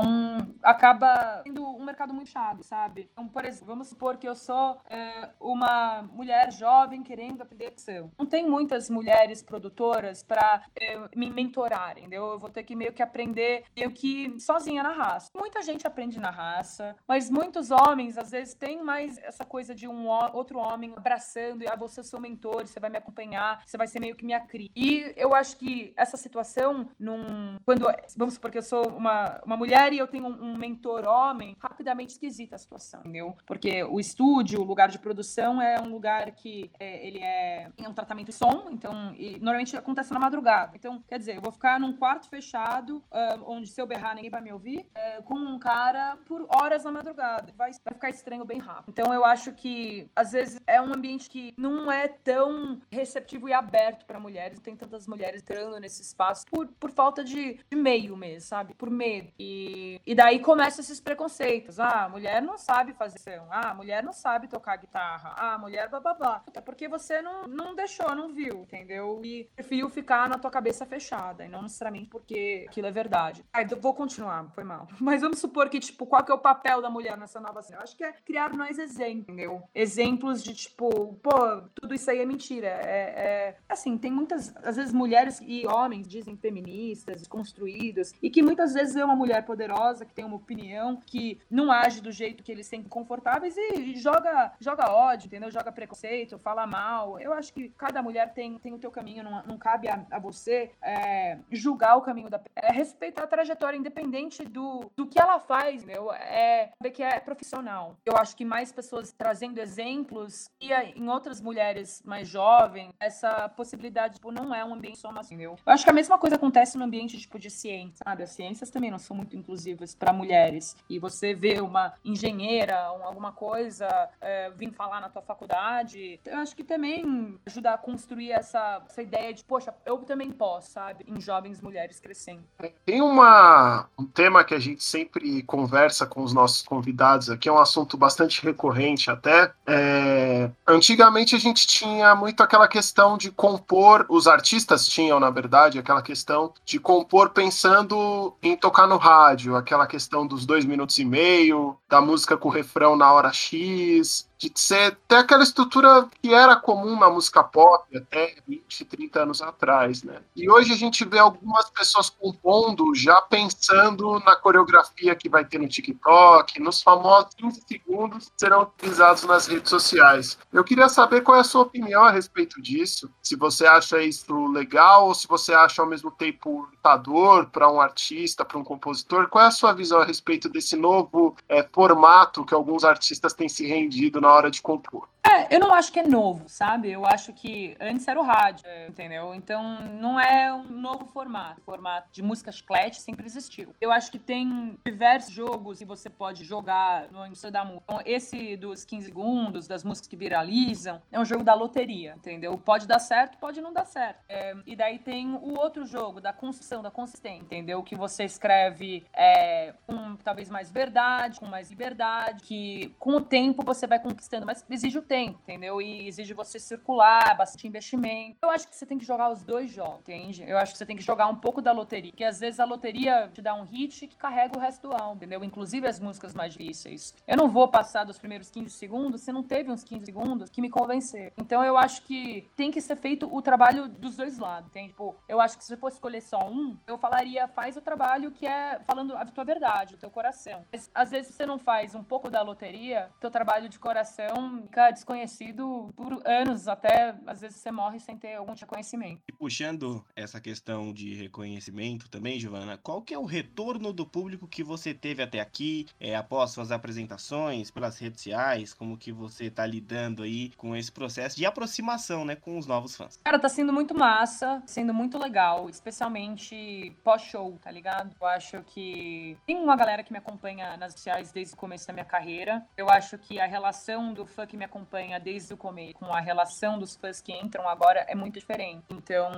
[0.63, 3.09] acaba sendo um mercado muito chato, sabe?
[3.11, 8.11] Então, por exemplo, vamos supor que eu sou é, uma mulher jovem querendo aprender edição.
[8.17, 12.31] Não tem muitas mulheres produtoras para é, me mentorar, entendeu?
[12.31, 15.29] Eu vou ter que meio que aprender meio que sozinha na raça.
[15.35, 19.87] Muita gente aprende na raça, mas muitos homens às vezes têm mais essa coisa de
[19.87, 23.77] um outro homem abraçando e ah, você é seu mentor, você vai me acompanhar, você
[23.77, 24.69] vai ser meio que minha cria.
[24.75, 27.85] E eu acho que essa situação, num, quando
[28.15, 32.13] vamos supor que eu sou uma, uma mulher e eu tenho um, mentor homem, rapidamente
[32.13, 33.35] esquisita a situação, entendeu?
[33.45, 37.93] Porque o estúdio, o lugar de produção é um lugar que é, ele é um
[37.93, 40.71] tratamento de som, então e, normalmente acontece na madrugada.
[40.75, 44.29] Então, quer dizer, eu vou ficar num quarto fechado, uh, onde se eu berrar ninguém
[44.29, 45.88] vai me ouvir, uh, com um cara
[46.25, 47.51] por horas na madrugada.
[47.55, 48.89] Vai, vai ficar estranho bem rápido.
[48.89, 53.53] Então, eu acho que às vezes é um ambiente que não é tão receptivo e
[53.53, 54.59] aberto para mulheres.
[54.59, 58.73] Tem tantas mulheres entrando nesse espaço por, por falta de, de meio mesmo, sabe?
[58.73, 59.31] Por medo.
[59.39, 61.79] E, e daí começam esses preconceitos.
[61.79, 63.47] Ah, mulher não sabe fazer som.
[63.49, 65.33] Ah, mulher não sabe tocar guitarra.
[65.37, 66.43] Ah, a mulher bababá.
[66.47, 69.21] Até porque você não, não deixou, não viu, entendeu?
[69.23, 71.45] E prefiro ficar na tua cabeça fechada.
[71.45, 73.43] E não necessariamente porque aquilo é verdade.
[73.53, 74.87] Ah, vou continuar, foi mal.
[74.99, 77.79] Mas vamos supor que, tipo, qual que é o papel da mulher nessa nova cena?
[77.79, 79.61] Eu acho que é criar mais exemplos, entendeu?
[79.73, 82.67] Exemplos de, tipo, pô, tudo isso aí é mentira.
[82.67, 83.13] É,
[83.49, 83.57] é...
[83.67, 88.95] Assim, tem muitas, às vezes, mulheres e homens dizem feministas, construídos, e que muitas vezes
[88.95, 92.67] é uma mulher poderosa que tem uma opinião, que não age do jeito que eles
[92.67, 95.51] sentem confortáveis e, joga, joga ódio, entendeu?
[95.51, 97.19] Joga preconceito, fala mal.
[97.19, 100.19] Eu acho que cada mulher tem, tem o teu caminho, não, não cabe a, a
[100.19, 105.39] você é, julgar o caminho da é respeitar a trajetória independente do, do que ela
[105.39, 106.11] faz, entendeu?
[106.11, 107.95] É que é profissional.
[108.05, 114.15] Eu acho que mais pessoas trazendo exemplos e em outras mulheres mais jovens, essa possibilidade
[114.15, 115.55] tipo, não é um ambiente só masculino.
[115.65, 118.23] Eu acho que a mesma coisa acontece no ambiente tipo de ciência, sabe?
[118.23, 120.75] As ciências também não são muito inclusivas para mulheres.
[120.89, 126.55] E você vê uma engenheira, alguma coisa, é, vir falar na tua faculdade, eu acho
[126.55, 131.05] que também ajuda a construir essa, essa ideia de, poxa, eu também posso, sabe?
[131.07, 132.43] Em jovens mulheres crescendo.
[132.85, 137.51] Tem uma, um tema que a gente sempre conversa com os nossos convidados aqui, é
[137.51, 139.51] um assunto bastante recorrente até.
[139.67, 145.77] É, antigamente a gente tinha muito aquela questão de compor, os artistas tinham, na verdade,
[145.77, 151.03] aquela questão de compor pensando em tocar no rádio, aquela questão dos dois minutos e
[151.03, 156.33] meio, da música com o refrão na hora X, de ser ter aquela estrutura que
[156.33, 160.21] era comum na música pop até 20, 30 anos atrás, né?
[160.33, 165.59] E hoje a gente vê algumas pessoas compondo já pensando na coreografia que vai ter
[165.59, 170.37] no TikTok, nos famosos 15 segundos que serão utilizados nas redes sociais.
[170.53, 174.47] Eu queria saber qual é a sua opinião a respeito disso, se você acha isso
[174.47, 179.27] legal ou se você acha ao mesmo tempo lutador para um artista, para um compositor.
[179.27, 183.49] Qual é a sua visão a respeito desse novo é, formato que alguns artistas têm
[183.49, 185.09] se rendido na na hora de compor.
[185.29, 186.89] É, eu não acho que é novo, sabe?
[186.89, 189.35] Eu acho que antes era o rádio, entendeu?
[189.35, 191.61] Então não é um novo formato.
[191.61, 193.75] O formato de música chiclete sempre existiu.
[193.79, 197.83] Eu acho que tem diversos jogos que você pode jogar no início da música.
[197.83, 202.57] Então, esse dos 15 segundos, das músicas que viralizam, é um jogo da loteria, entendeu?
[202.57, 204.23] Pode dar certo, pode não dar certo.
[204.27, 207.83] É, e daí tem o outro jogo da construção, da consistência, entendeu?
[207.83, 213.63] Que você escreve é, com talvez mais verdade, com mais liberdade, que com o tempo
[213.63, 215.81] você vai conquistando, mas exige o tempo tempo, entendeu?
[215.81, 218.37] E exige você circular, bastante investimento.
[218.41, 220.43] Eu acho que você tem que jogar os dois jogos, entende?
[220.47, 222.65] Eu acho que você tem que jogar um pouco da loteria, que às vezes a
[222.65, 225.43] loteria te dá um hit que carrega o resto do álbum, entendeu?
[225.43, 227.13] Inclusive as músicas mais difíceis.
[227.27, 230.61] Eu não vou passar dos primeiros 15 segundos se não teve uns 15 segundos que
[230.61, 231.33] me convencer.
[231.37, 234.89] Então eu acho que tem que ser feito o trabalho dos dois lados, entende?
[234.89, 238.31] Tipo, eu acho que se você for escolher só um, eu falaria faz o trabalho
[238.31, 240.65] que é falando a tua verdade, o teu coração.
[240.71, 244.91] Mas, às vezes você não faz um pouco da loteria, teu trabalho de coração fica
[245.09, 249.21] desconhecido por anos, até às vezes você morre sem ter algum reconhecimento.
[249.27, 254.47] E puxando essa questão de reconhecimento também, Giovana, qual que é o retorno do público
[254.47, 259.49] que você teve até aqui, é, após suas apresentações, pelas redes sociais, como que você
[259.49, 263.19] tá lidando aí com esse processo de aproximação, né, com os novos fãs?
[263.23, 268.15] Cara, tá sendo muito massa, sendo muito legal, especialmente pós-show, tá ligado?
[268.21, 271.93] Eu acho que tem uma galera que me acompanha nas sociais desde o começo da
[271.93, 272.63] minha carreira.
[272.77, 276.19] Eu acho que a relação do fã que me acompanha desde o começo com a
[276.19, 278.83] relação dos fãs que entram agora é muito diferente.
[278.89, 279.31] Então,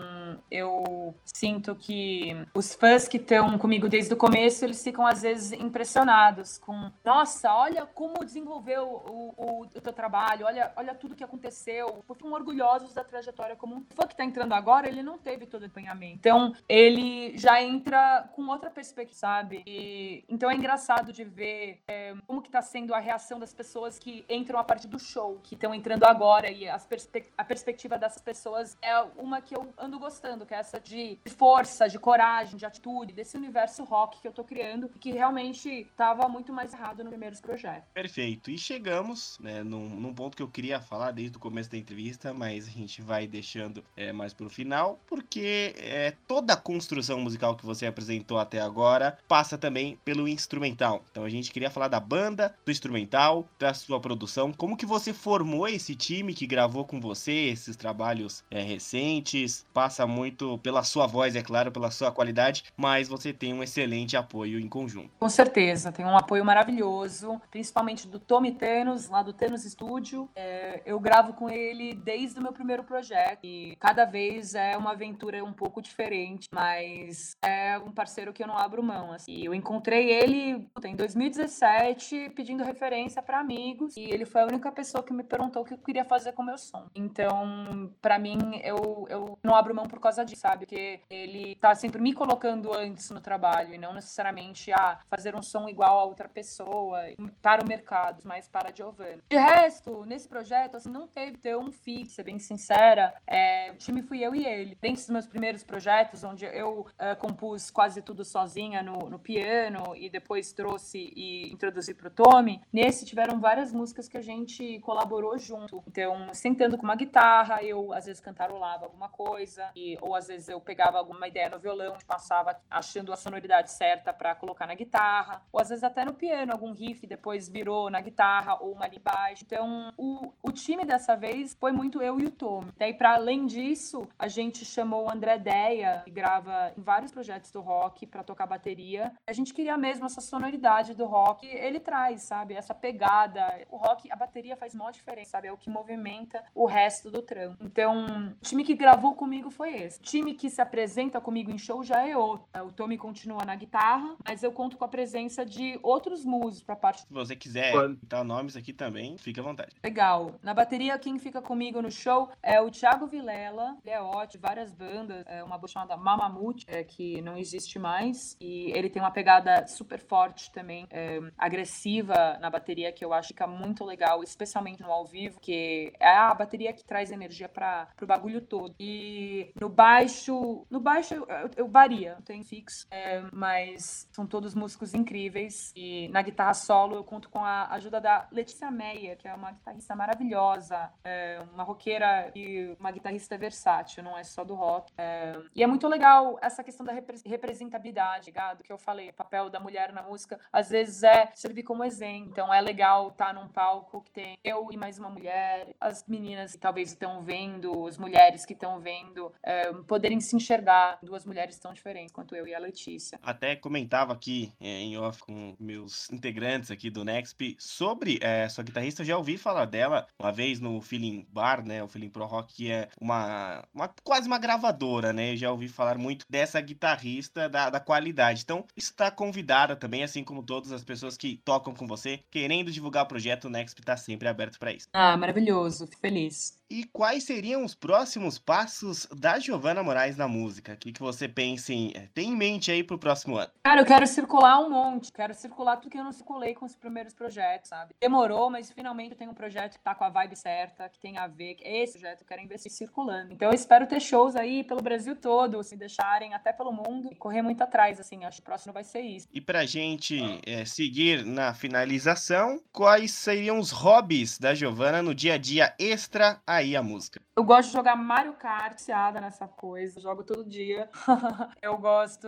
[0.50, 5.52] eu sinto que os fãs que estão comigo desde o começo, eles ficam às vezes
[5.52, 11.24] impressionados com, nossa, olha como desenvolveu o, o, o teu trabalho, olha, olha tudo que
[11.24, 12.04] aconteceu.
[12.08, 15.64] Ficam orgulhosos da trajetória como um fã que tá entrando agora, ele não teve todo
[15.64, 16.16] o acompanhamento.
[16.16, 19.64] Então, ele já entra com outra perspectiva, sabe?
[19.66, 23.98] E, então é engraçado de ver é, como que tá sendo a reação das pessoas
[23.98, 28.22] que entram a partir do show, que estão entrando agora e perspe a perspectiva dessas
[28.22, 32.66] pessoas é uma que eu ando gostando, que é essa de força, de coragem, de
[32.66, 37.10] atitude, desse universo rock que eu tô criando, que realmente tava muito mais errado nos
[37.10, 37.84] primeiros projetos.
[37.94, 38.50] Perfeito.
[38.50, 42.34] E chegamos, né, num, num ponto que eu queria falar desde o começo da entrevista,
[42.34, 47.58] mas a gente vai deixando é, mais pro final, porque é, toda a construção musical
[47.58, 51.04] que você apresentou até agora passa também pelo instrumental.
[51.12, 55.12] Então a gente queria falar da banda, do instrumental, da sua produção, como que você
[55.42, 61.08] formou esse time que gravou com você esses trabalhos é, recentes, passa muito pela sua
[61.08, 65.10] voz, é claro, pela sua qualidade, mas você tem um excelente apoio em conjunto.
[65.20, 70.30] Com certeza, tem um apoio maravilhoso, principalmente do Tommy Thanos, lá do Thanos Studio.
[70.36, 74.92] É, eu gravo com ele desde o meu primeiro projeto e cada vez é uma
[74.92, 79.12] aventura um pouco diferente, mas é um parceiro que eu não abro mão.
[79.12, 79.44] Assim.
[79.44, 85.04] Eu encontrei ele em 2017 pedindo referência para amigos e ele foi a única pessoa
[85.04, 86.88] que me perguntou o que eu queria fazer com o meu som.
[86.94, 90.66] Então, para mim, eu, eu não abro mão por causa disso, sabe?
[90.66, 95.34] Porque ele tá sempre me colocando antes no trabalho e não necessariamente a ah, fazer
[95.34, 97.00] um som igual a outra pessoa
[97.42, 99.24] para o mercado, mas para a Giovanna.
[99.30, 103.14] De resto, nesse projeto, assim, não teve um fixo, ser bem sincera.
[103.26, 104.78] É, o time fui eu e ele.
[104.82, 109.96] Dentro dos meus primeiros projetos, onde eu uh, compus quase tudo sozinha no, no, piano
[109.96, 115.21] e depois trouxe e introduzi pro Tommy, nesse tiveram várias músicas que a gente colaborou
[115.38, 115.84] junto.
[115.88, 120.50] Então, sentando com uma guitarra, eu às vezes cantarolava alguma coisa, e, ou às vezes
[120.50, 124.76] eu pegava alguma ideia no violão e passava achando a sonoridade certa para colocar na
[124.76, 128.86] guitarra, ou às vezes até no piano, algum riff depois virou na guitarra ou uma
[128.86, 129.44] ali baixo.
[129.46, 132.72] Então, o, o time dessa vez foi muito eu e o Tommy.
[132.78, 137.52] Daí, para além disso, a gente chamou o André Deia, que grava em vários projetos
[137.52, 139.14] do rock para tocar bateria.
[139.28, 141.48] A gente queria mesmo essa sonoridade do rock.
[141.48, 142.54] Ele traz, sabe?
[142.54, 143.66] Essa pegada.
[143.70, 145.48] O rock, a bateria faz maior diferença, sabe?
[145.48, 147.58] É o que movimenta o resto do trampo.
[147.64, 150.00] Então, o time que gravou comigo foi esse.
[150.00, 152.48] O time que se apresenta comigo em show já é outro.
[152.66, 156.76] O Tommy continua na guitarra, mas eu conto com a presença de outros músicos para
[156.76, 157.02] parte.
[157.02, 157.74] Se você quiser
[158.04, 159.76] dar nomes aqui também, fica à vontade.
[159.84, 160.36] Legal.
[160.42, 163.78] Na bateria, quem fica comigo no show é o Thiago Vilela.
[163.84, 165.24] Ele é ótimo, várias bandas.
[165.28, 168.38] É uma banda chamada Mamamute, é, que não existe mais.
[168.40, 173.30] E ele tem uma pegada super forte também, é, agressiva na bateria, que eu acho
[173.30, 177.48] que fica muito legal, especialmente no ao vivo, que é a bateria que traz energia
[177.48, 178.74] para o bagulho todo.
[178.80, 184.26] E no baixo, no baixo eu, eu, eu varia, não tem fixo, é, mas são
[184.26, 185.72] todos músicos incríveis.
[185.76, 189.52] E na guitarra solo eu conto com a ajuda da Letícia Meia, que é uma
[189.52, 194.92] guitarrista maravilhosa, é, uma roqueira e uma guitarrista versátil, não é só do rock.
[194.98, 198.64] É, e é muito legal essa questão da representabilidade, ligado?
[198.64, 202.30] Que eu falei, o papel da mulher na música, às vezes é servir como exemplo.
[202.32, 206.04] Então é legal estar tá num palco que tem eu e mais uma mulher, as
[206.08, 211.24] meninas que talvez estão vendo, as mulheres que estão vendo, é, poderem se enxergar duas
[211.24, 213.20] mulheres tão diferentes quanto eu e a Letícia.
[213.22, 218.64] Até comentava aqui é, em off com meus integrantes aqui do Nexp sobre é, sua
[218.64, 221.84] guitarrista, eu já ouvi falar dela uma vez no Feeling Bar, né?
[221.84, 225.34] O Feeling Pro Rock, que é uma, uma quase uma gravadora, né?
[225.34, 228.42] Eu já ouvi falar muito dessa guitarrista, da, da qualidade.
[228.42, 233.04] Então, está convidada também, assim como todas as pessoas que tocam com você, querendo divulgar
[233.04, 234.88] o projeto, o Nexp está sempre aberto para para isso.
[234.94, 236.61] Ah, maravilhoso, fico feliz.
[236.72, 240.72] E quais seriam os próximos passos da Giovana Moraes na música?
[240.72, 243.52] O que, que você pensa em, eh, tem em mente aí pro próximo ano?
[243.62, 246.74] Cara, eu quero circular um monte, quero circular tudo que eu não circulei com os
[246.74, 247.94] primeiros projetos, sabe?
[248.00, 251.18] Demorou, mas finalmente eu tenho um projeto que tá com a vibe certa, que tem
[251.18, 253.34] a ver, que esse projeto eu quero investir circulando.
[253.34, 257.16] Então eu espero ter shows aí pelo Brasil todo, se deixarem até pelo mundo e
[257.18, 259.28] correr muito atrás, assim, acho que o próximo vai ser isso.
[259.34, 265.34] E pra gente é, seguir na finalização, quais seriam os hobbies da Giovana no dia
[265.34, 267.22] a dia extra a aí a música?
[267.34, 270.90] Eu gosto de jogar Mario Kart, ciada nessa coisa, jogo todo dia.
[271.62, 272.28] eu gosto.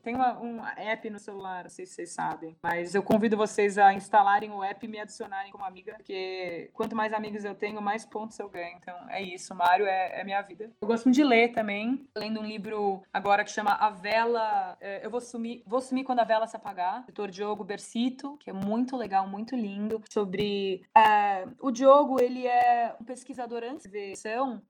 [0.00, 3.78] Tem uma, um app no celular, não sei se vocês sabem, mas eu convido vocês
[3.78, 7.82] a instalarem o app e me adicionarem como amiga, porque quanto mais amigos eu tenho,
[7.82, 8.76] mais pontos eu ganho.
[8.80, 10.70] Então é isso, Mario é, é minha vida.
[10.80, 14.76] Eu gosto de ler também, lendo um livro agora que chama A Vela.
[14.80, 18.36] É, eu vou sumir, vou sumir quando a vela se apagar, do autor Diogo Bercito,
[18.38, 20.86] que é muito legal, muito lindo, sobre.
[20.96, 24.14] É, o Diogo, ele é um pesquisador antes de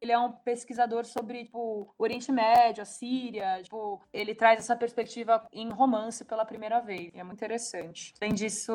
[0.01, 5.47] ele é um pesquisador sobre, tipo, Oriente Médio, a Síria, tipo, ele traz essa perspectiva
[5.53, 7.13] em romance pela primeira vez.
[7.15, 8.13] E é muito interessante.
[8.21, 8.73] Além disso,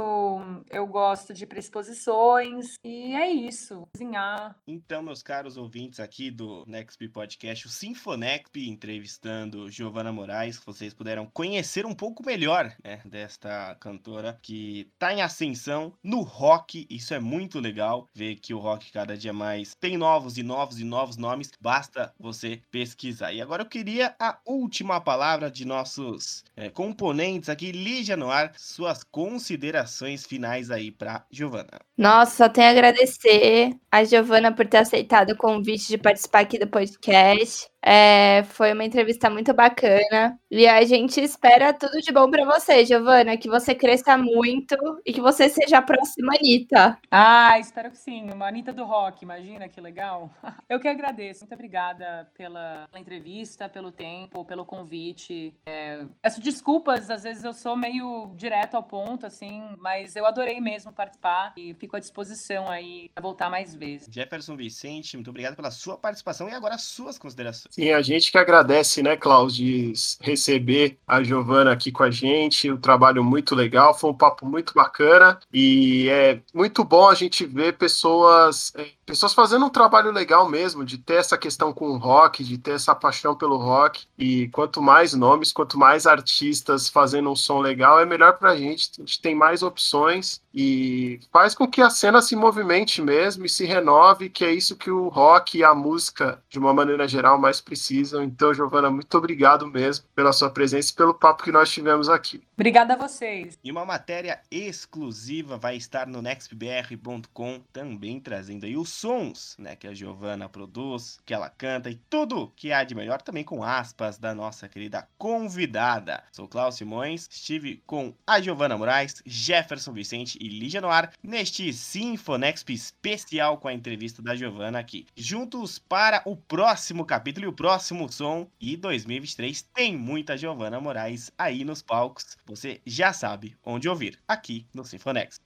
[0.69, 4.55] eu gosto de exposições e é isso, cozinhar.
[4.67, 11.25] Então, meus caros ouvintes aqui do Nexp Podcast, o Sinfonexp entrevistando Giovana Moraes, vocês puderam
[11.25, 16.87] conhecer um pouco melhor, né, desta cantora que tá em ascensão no rock.
[16.89, 20.79] Isso é muito legal ver que o rock cada dia mais tem novos e novos
[20.79, 23.31] e novos nomes, basta você pesquisar.
[23.31, 29.03] E agora eu queria a última palavra de nossos é, componentes aqui, Lígia Noir, suas
[29.03, 31.79] considerações finais aí para Giovana.
[31.97, 36.57] Nossa, só tenho a agradecer a Giovana por ter aceitado o convite de participar aqui
[36.57, 37.69] do podcast.
[37.81, 40.39] É, foi uma entrevista muito bacana.
[40.51, 43.37] E a gente espera tudo de bom para você, Giovana.
[43.37, 44.75] Que você cresça muito
[45.05, 46.97] e que você seja a próxima Anitta.
[47.09, 48.29] Ah, espero que sim.
[48.31, 50.29] Uma Anitta do rock, imagina que legal.
[50.67, 51.41] Eu que agradeço.
[51.41, 55.53] Muito obrigada pela, pela entrevista, pelo tempo, pelo convite.
[55.65, 60.59] É, peço desculpas, às vezes eu sou meio direto ao ponto, assim, mas eu adorei
[60.59, 64.07] mesmo participar e fico à disposição aí para voltar mais vezes.
[64.11, 67.68] Jefferson Vicente, muito obrigado pela sua participação e agora as suas considerações.
[67.71, 72.71] Sim, a gente que agradece, né, Klaus, de receber a Giovana aqui com a gente.
[72.71, 77.45] Um trabalho muito legal, foi um papo muito bacana e é muito bom a gente
[77.45, 81.97] ver pessoas, é, pessoas fazendo um trabalho legal mesmo, de ter essa questão com o
[81.97, 84.05] rock, de ter essa paixão pelo rock.
[84.15, 88.91] E quanto mais nomes, quanto mais artistas fazendo um som legal, é melhor pra gente.
[88.99, 93.49] A gente tem mais opções e faz com que a cena se movimente mesmo e
[93.49, 97.39] se renove, que é isso que o rock e a música, de uma maneira geral,
[97.39, 98.23] mais precisam.
[98.23, 102.43] Então, Giovana, muito obrigado mesmo pela sua presença e pelo papo que nós tivemos aqui.
[102.53, 103.57] Obrigada a vocês.
[103.63, 109.87] E uma matéria exclusiva vai estar no nextbr.com, também trazendo aí os sons né, que
[109.87, 114.17] a Giovana produz, que ela canta e tudo que há de melhor, também com aspas
[114.17, 116.23] da nossa querida convidada.
[116.31, 122.69] Sou Cláudio Simões, estive com a Giovana Moraes, Jefferson Vicente e Lígia Noir neste Sinfonexp
[122.73, 125.07] especial com a entrevista da Giovana aqui.
[125.15, 128.47] Juntos para o próximo capítulo e o próximo som.
[128.59, 132.37] E 2023 tem muita Giovana Moraes aí nos palcos.
[132.45, 135.39] Você já sabe onde ouvir, aqui no Sinfonex.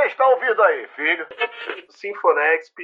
[0.00, 1.26] Você está ouvindo aí, filho?
[1.90, 2.74] Sinfonexp